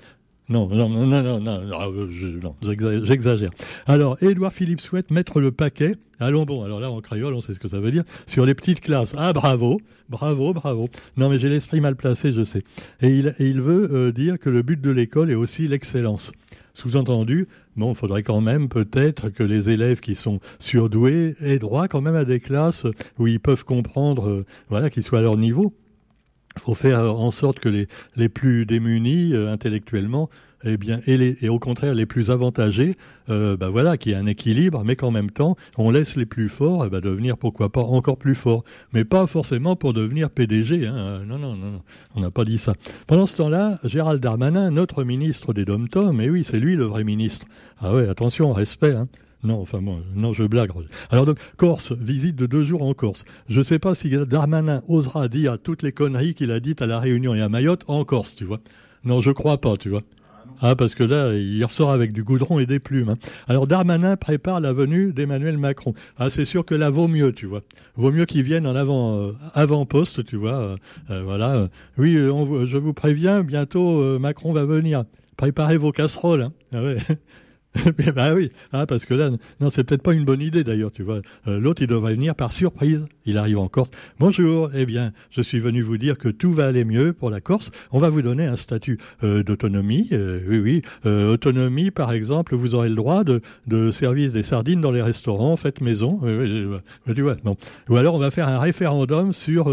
non, 0.51 0.67
non, 0.67 0.89
non, 0.89 1.08
non, 1.08 1.39
non, 1.39 1.62
non, 1.62 2.55
j'exagère. 3.03 3.51
Alors, 3.88 4.22
Édouard 4.22 4.51
Philippe 4.51 4.81
souhaite 4.81 5.10
mettre 5.10 5.39
le 5.39 5.51
paquet, 5.51 5.96
allons 6.20 6.43
bon, 6.43 6.63
alors 6.63 6.81
là 6.81 6.91
en 6.91 7.00
créole, 7.00 7.34
on 7.34 7.39
sait 7.39 7.53
ce 7.53 7.60
que 7.60 7.70
ça 7.70 7.79
veut 7.79 7.91
dire, 7.91 8.03
sur 8.27 8.46
les 8.46 8.53
petites 8.53 8.81
classes. 8.81 9.15
Ah, 9.17 9.31
bravo, 9.31 9.79
bravo, 10.10 10.53
bravo. 10.53 10.89
Non, 11.15 11.29
mais 11.29 11.39
j'ai 11.39 11.48
l'esprit 11.48 11.79
mal 11.79 11.96
placé, 11.96 12.34
je 12.34 12.43
sais. 12.43 12.63
Et 13.01 13.10
il, 13.10 13.34
il 13.39 13.62
veut 13.62 13.89
euh, 13.93 14.12
dire 14.12 14.38
que 14.39 14.50
le 14.50 14.62
but 14.62 14.81
de 14.81 14.91
l'école 14.91 15.31
est 15.31 15.36
aussi 15.36 15.70
l'excellence. 15.70 16.34
Sous-entendu, 16.74 17.48
bon, 17.77 17.93
il 17.93 17.96
faudrait 17.96 18.24
quand 18.24 18.41
même 18.41 18.67
peut-être 18.67 19.29
que 19.29 19.43
les 19.43 19.70
élèves 19.70 20.01
qui 20.01 20.15
sont 20.15 20.41
surdoués 20.60 21.36
aient 21.41 21.60
droit 21.60 21.88
quand 21.88 22.01
même 22.01 22.15
à 22.15 22.25
des 22.25 22.41
classes 22.41 22.86
où 23.20 23.27
ils 23.27 23.39
peuvent 23.39 23.63
comprendre, 23.63 24.29
euh, 24.29 24.46
voilà, 24.70 24.89
qu'ils 24.89 25.03
soient 25.03 25.20
à 25.20 25.22
leur 25.22 25.38
niveau. 25.38 25.74
Il 26.58 26.62
faut 26.62 26.75
faire 26.75 27.00
en 27.00 27.31
sorte 27.31 27.60
que 27.60 27.70
les, 27.70 28.29
plus 28.29 28.65
démunis 28.65 29.34
euh, 29.34 29.51
intellectuellement, 29.51 30.29
eh 30.63 30.77
bien, 30.77 31.00
et, 31.08 31.17
les, 31.17 31.50
au 31.50 31.60
contraire 31.60 31.96
les 31.96 32.05
plus 32.05 32.29
avantagés, 32.29 32.96
euh, 33.29 33.58
bah 33.58 33.70
voilà, 33.70 33.98
qu'il 33.98 34.12
y 34.12 34.15
ait 34.15 34.17
un 34.17 34.25
équilibre, 34.27 34.84
mais 34.86 34.96
qu'en 34.96 35.12
même 35.12 35.31
temps, 35.31 35.55
on 35.77 35.89
laisse 35.89 36.15
les 36.15 36.25
plus 36.25 36.50
forts 36.50 36.86
eh 36.86 36.89
ben, 36.89 37.00
devenir 37.00 37.38
pourquoi 37.38 37.72
pas 37.72 37.81
encore 37.81 38.17
plus 38.17 38.36
forts, 38.36 38.63
mais 38.93 39.03
pas 39.03 39.25
forcément 39.27 39.75
pour 39.75 39.93
devenir 39.93 40.29
PDG. 40.29 40.86
Hein. 40.86 41.24
Non, 41.25 41.39
non, 41.39 41.55
non, 41.55 41.81
on 42.15 42.22
n'a 42.22 42.31
pas 42.31 42.46
dit 42.46 42.60
ça. 42.60 42.74
Pendant 43.07 43.25
ce 43.25 43.37
temps-là, 43.37 43.79
Gérald 43.83 44.22
Darmanin, 44.22 44.72
notre 44.72 45.03
ministre 45.03 45.53
des 45.53 45.66
Dom-Tom, 45.66 46.22
et 46.22 46.29
oui, 46.29 46.44
c'est 46.44 46.59
lui 46.59 46.75
le 46.75 46.85
vrai 46.85 47.03
ministre. 47.03 47.48
Ah 47.79 47.96
ouais, 47.96 48.07
attention, 48.07 48.53
respect. 48.53 48.94
Hein. 48.94 49.07
Non, 49.44 49.60
enfin 49.60 49.82
bon, 49.82 50.01
non, 50.16 50.34
je 50.34 50.44
blague. 50.44 50.70
Alors 51.10 51.25
donc, 51.25 51.38
Corse, 51.58 51.94
visite 51.94 52.36
de 52.36 52.46
deux 52.46 52.64
jours 52.64 52.84
en 52.84 52.94
Corse. 52.94 53.25
Je 53.50 53.60
ne 53.60 53.64
sais 53.64 53.80
pas 53.80 53.96
si 53.96 54.10
Darmanin 54.10 54.82
osera 54.88 55.27
dire 55.27 55.58
toutes 55.60 55.82
les 55.82 55.92
conneries 55.92 56.36
qu'il 56.36 56.51
a 56.51 56.60
dites 56.60 56.82
à 56.82 56.88
La 56.88 57.00
Réunion 57.00 57.34
et 57.34 57.42
à 57.42 57.50
Mayotte 57.50 57.84
en 57.88 58.06
Corse, 58.06 58.36
tu 58.36 58.46
vois. 58.46 58.60
Non, 59.04 59.20
je 59.22 59.32
crois 59.32 59.60
pas, 59.60 59.77
tu 59.77 59.90
vois. 59.90 60.04
Ah, 60.64 60.75
parce 60.75 60.94
que 60.94 61.04
là, 61.04 61.34
il 61.34 61.64
ressort 61.66 61.92
avec 61.92 62.14
du 62.14 62.24
goudron 62.24 62.60
et 62.60 62.68
des 62.68 62.77
plumes. 62.77 63.10
Hein. 63.10 63.18
Alors 63.48 63.66
Darmanin 63.66 64.16
prépare 64.16 64.60
la 64.60 64.74
venue 64.74 65.12
d'Emmanuel 65.12 65.58
Macron. 65.58 65.96
Ah, 66.20 66.30
c'est 66.30 66.46
sûr 66.46 66.66
que 66.66 66.75
là, 66.75 66.92
vaut 66.92 67.08
mieux, 67.08 67.34
tu 67.34 67.48
vois. 67.48 67.62
Vaut 67.96 68.12
mieux 68.12 68.25
qu'il 68.25 68.44
vienne 68.44 68.68
en 68.68 68.75
avant, 68.75 69.18
euh, 69.18 69.32
avant-poste, 69.56 70.24
tu 70.24 70.36
vois. 70.36 70.54
Euh, 70.54 70.75
euh, 71.10 71.24
voilà. 71.24 71.68
Oui, 71.98 72.14
je 72.14 72.77
vous 72.77 72.94
préviens, 72.94 73.42
bientôt, 73.42 74.20
Macron 74.20 74.54
va 74.54 74.66
venir. 74.66 75.06
Préparez 75.36 75.77
vos 75.77 75.92
casseroles. 75.92 76.44
Hein. 76.44 76.51
Ah. 77.10 77.14
bah 78.16 78.34
oui, 78.36 78.51
ah, 78.74 78.86
parce 78.86 79.05
que 79.05 79.14
là, 79.14 79.29
non, 79.60 79.70
c'est 79.70 79.84
peut-être 79.84 80.01
pas 80.01 80.14
une 80.14 80.25
bonne 80.25 80.42
idée 80.42 80.64
d'ailleurs, 80.64 80.92
tu 80.92 81.03
vois. 81.03 81.22
Euh, 81.48 81.60
l'autre, 81.60 81.81
il 81.81 81.88
devrait 81.88 82.16
venir 82.16 82.36
par 82.36 82.51
surprise. 82.51 83.05
Il 83.25 83.38
arrive 83.38 83.60
en 83.60 83.68
Corse. 83.68 83.92
Bonjour, 84.20 84.70
eh 84.74 84.86
bien, 84.86 85.14
je 85.29 85.42
suis 85.42 85.60
venu 85.60 85.81
vous 85.81 85.98
dire 85.98 86.18
que 86.18 86.27
tout 86.27 86.51
va 86.51 86.68
aller 86.68 86.84
mieux 86.84 87.14
pour 87.14 87.29
la 87.29 87.40
Corse. 87.40 87.72
On 87.92 88.00
va 88.00 88.10
vous 88.10 88.22
donner 88.22 88.46
un 88.46 88.57
statut 88.57 89.00
euh, 89.24 89.44
d'autonomie. 89.44 90.10
Euh, 90.12 90.42
oui, 90.48 90.60
oui, 90.60 90.81
autonomie, 91.05 91.92
par 91.92 92.12
exemple, 92.12 92.55
vous 92.55 92.75
aurez 92.75 92.90
le 92.90 92.96
droit 92.96 93.24
de, 93.24 93.42
de 93.68 93.92
service 93.92 94.34
des 94.34 94.44
sardines 94.44 94.81
dans 94.81 94.92
les 94.92 95.01
restaurants, 95.01 95.55
faites 95.55 95.81
maison. 95.81 96.20
tu 97.16 97.22
vois. 97.22 97.38
Ou 97.90 97.96
alors, 97.96 98.16
on 98.16 98.20
va 98.20 98.31
faire 98.31 98.48
un 98.48 98.60
référendum 98.60 99.34
sur 99.34 99.72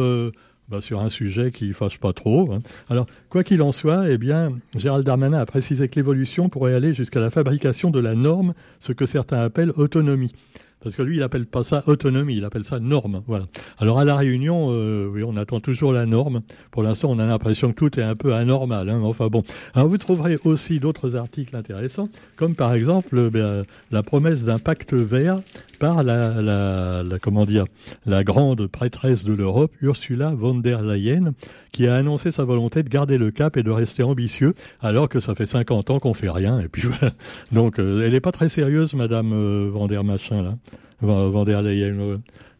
bah, 0.69 0.81
sur 0.81 1.01
un 1.01 1.09
sujet 1.09 1.51
qui 1.51 1.73
fâche 1.73 1.99
pas 1.99 2.13
trop. 2.13 2.53
Hein. 2.53 2.61
Alors, 2.91 3.07
quoi 3.31 3.43
qu'il 3.43 3.63
en 3.63 3.73
soit, 3.73 4.09
eh 4.11 4.19
bien, 4.19 4.53
Gérald 4.77 5.05
Darmanin 5.05 5.39
a 5.39 5.47
précisé 5.47 5.89
que 5.89 5.97
l'évolution 5.97 6.49
pourrait 6.49 6.75
aller 6.75 6.93
jusqu'à 6.93 7.21
la 7.21 7.31
fabrication 7.31 7.91
de 7.91 8.01
la 8.01 8.15
norme, 8.15 8.55
ce 8.81 8.93
que 8.93 9.07
certains 9.07 9.41
appellent 9.41 9.73
autonomie. 9.77 10.33
Parce 10.83 10.95
que 10.95 11.03
lui, 11.03 11.17
il 11.17 11.23
appelle 11.23 11.47
pas 11.47 11.65
ça 11.65 11.83
autonomie, 11.87 12.37
il 12.37 12.45
appelle 12.45 12.65
ça 12.65 12.79
norme. 12.79 13.23
Voilà. 13.27 13.47
Alors 13.79 13.99
à 13.99 14.05
la 14.05 14.17
Réunion, 14.17 14.69
euh, 14.71 15.09
oui, 15.13 15.23
on 15.25 15.37
attend 15.37 15.61
toujours 15.61 15.93
la 15.93 16.07
norme. 16.07 16.43
Pour 16.71 16.83
l'instant, 16.83 17.11
on 17.11 17.19
a 17.19 17.27
l'impression 17.27 17.73
que 17.73 17.77
tout 17.77 17.99
est 17.99 18.03
un 18.03 18.15
peu 18.15 18.35
anormal. 18.35 18.89
Hein. 18.89 19.01
Enfin 19.03 19.27
bon. 19.29 19.43
Alors 19.75 19.89
vous 19.89 19.99
trouverez 19.99 20.39
aussi 20.45 20.79
d'autres 20.79 21.17
articles 21.17 21.57
intéressants, 21.57 22.09
comme 22.37 22.55
par 22.55 22.75
exemple 22.75 23.31
ben, 23.31 23.65
la 23.91 24.03
promesse 24.03 24.45
d'un 24.45 24.59
pacte 24.59 24.95
vert 24.95 25.41
par 25.79 26.03
la, 26.03 27.05
comment 27.23 27.47
dire, 27.47 27.65
la 28.07 28.25
grande 28.25 28.67
prêtresse 28.67 29.25
de 29.25 29.33
l'Europe, 29.33 29.73
Ursula 29.81 30.31
von 30.31 30.55
der 30.55 30.83
Leyen, 30.83 31.35
qui 31.73 31.87
a 31.87 31.97
annoncé 31.97 32.31
sa 32.31 32.45
volonté 32.45 32.83
de 32.83 32.89
garder 32.89 33.19
le 33.19 33.31
cap 33.31 33.57
et 33.57 33.63
de 33.63 33.71
rester 33.71 34.03
ambitieux, 34.03 34.55
alors 34.81 35.09
que 35.09 35.21
ça 35.21 35.35
fait 35.35 35.47
50 35.47 35.91
ans 35.91 35.99
qu'on 36.01 36.15
fait 36.15 36.31
rien. 36.31 36.61
Et 36.61 36.69
puis 36.69 36.83
voilà. 36.87 37.13
Donc, 37.53 37.79
euh, 37.79 38.03
elle 38.05 38.13
n'est 38.13 38.21
pas 38.21 38.33
très 38.33 38.49
sérieuse, 38.49 38.95
Madame 38.95 39.33
euh, 39.33 39.87
der 39.89 40.05
Machin 40.05 40.43
là, 40.43 40.55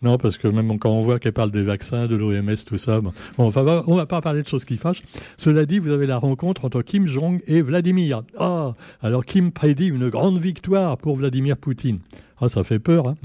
Non, 0.01 0.17
parce 0.17 0.39
que 0.39 0.47
même 0.47 0.79
quand 0.79 0.93
on 0.93 1.03
voit 1.03 1.19
qu'elle 1.19 1.33
parle 1.33 1.51
des 1.51 1.65
vaccins, 1.65 2.07
de 2.07 2.15
l'OMS, 2.15 2.57
tout 2.65 2.79
ça, 2.79 3.01
bon, 3.01 3.13
enfin, 3.39 3.83
on 3.87 3.97
va 3.97 4.07
pas 4.07 4.21
parler 4.21 4.43
de 4.43 4.47
choses 4.47 4.65
qui 4.65 4.77
fâchent. 4.77 5.03
Cela 5.37 5.67
dit, 5.67 5.81
vous 5.81 5.91
avez 5.91 6.07
la 6.07 6.19
rencontre 6.19 6.65
entre 6.65 6.83
Kim 6.83 7.07
Jong 7.07 7.43
et 7.49 7.61
Vladimir. 7.63 8.23
Ah, 8.39 8.75
alors 9.03 9.25
Kim 9.25 9.51
prédit 9.51 9.89
une 9.89 10.09
grande 10.09 10.39
victoire 10.39 10.99
pour 10.99 11.17
Vladimir 11.17 11.57
Poutine. 11.57 11.99
Ah, 12.41 12.49
ça 12.49 12.63
fait 12.63 12.79
peur. 12.79 13.09
Hein 13.09 13.17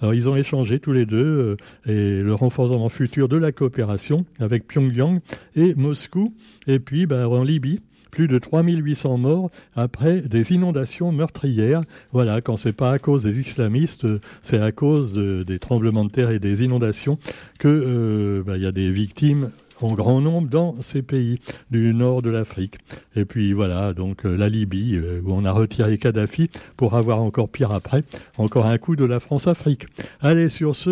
Alors, 0.00 0.14
ils 0.14 0.30
ont 0.30 0.36
échangé 0.36 0.80
tous 0.80 0.92
les 0.92 1.04
deux 1.04 1.56
euh, 1.86 1.90
et 1.92 2.22
le 2.22 2.34
renforcement 2.34 2.88
futur 2.88 3.28
de 3.28 3.36
la 3.36 3.52
coopération 3.52 4.24
avec 4.38 4.66
Pyongyang 4.66 5.20
et 5.54 5.74
Moscou. 5.74 6.32
Et 6.66 6.78
puis, 6.78 7.04
bah, 7.04 7.28
en 7.28 7.42
Libye, 7.42 7.80
plus 8.12 8.28
de 8.28 8.38
3800 8.38 9.18
morts 9.18 9.50
après 9.74 10.20
des 10.20 10.52
inondations 10.52 11.10
meurtrières. 11.10 11.80
Voilà, 12.12 12.40
quand 12.40 12.56
c'est 12.56 12.74
pas 12.74 12.92
à 12.92 12.98
cause 13.00 13.24
des 13.24 13.40
islamistes, 13.40 14.06
c'est 14.42 14.60
à 14.60 14.70
cause 14.70 15.14
des 15.14 15.58
tremblements 15.58 16.04
de 16.04 16.10
terre 16.10 16.30
et 16.30 16.38
des 16.38 16.62
inondations 16.62 17.18
que 17.58 17.68
euh, 17.68 18.42
bah, 18.46 18.56
il 18.56 18.62
y 18.62 18.66
a 18.66 18.72
des 18.72 18.90
victimes 18.90 19.50
en 19.80 19.94
grand 19.94 20.20
nombre 20.20 20.48
dans 20.48 20.76
ces 20.82 21.02
pays 21.02 21.40
du 21.70 21.92
nord 21.94 22.22
de 22.22 22.30
l'Afrique. 22.30 22.76
Et 23.16 23.24
puis 23.24 23.52
voilà, 23.52 23.94
donc 23.94 24.26
euh, 24.26 24.36
la 24.36 24.48
Libye, 24.48 24.94
euh, 24.94 25.20
où 25.24 25.32
on 25.32 25.44
a 25.44 25.50
retiré 25.50 25.98
Kadhafi 25.98 26.50
pour 26.76 26.94
avoir 26.94 27.20
encore 27.20 27.48
pire 27.48 27.72
après, 27.72 28.04
encore 28.36 28.66
un 28.66 28.78
coup 28.78 28.94
de 28.94 29.06
la 29.06 29.20
France-Afrique. 29.20 29.86
Allez, 30.20 30.50
sur 30.50 30.76
ce, 30.76 30.90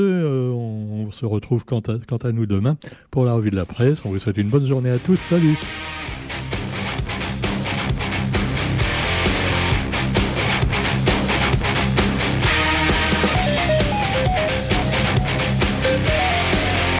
on, 0.53 1.13
se 1.13 1.27
retrouve 1.27 1.65
quant 1.65 1.81
à 1.81 2.33
nous 2.33 2.47
demain 2.47 2.79
pour 3.11 3.27
la 3.27 3.35
revue 3.35 3.51
de 3.51 3.57
la 3.57 3.67
presse. 3.67 4.05
On 4.05 4.09
vous 4.09 4.19
souhaite 4.19 4.39
une 4.39 4.49
bonne 4.49 4.67
journée 4.67 4.91
à 4.91 4.99
tous. 4.99 5.17
Salut 5.17 5.59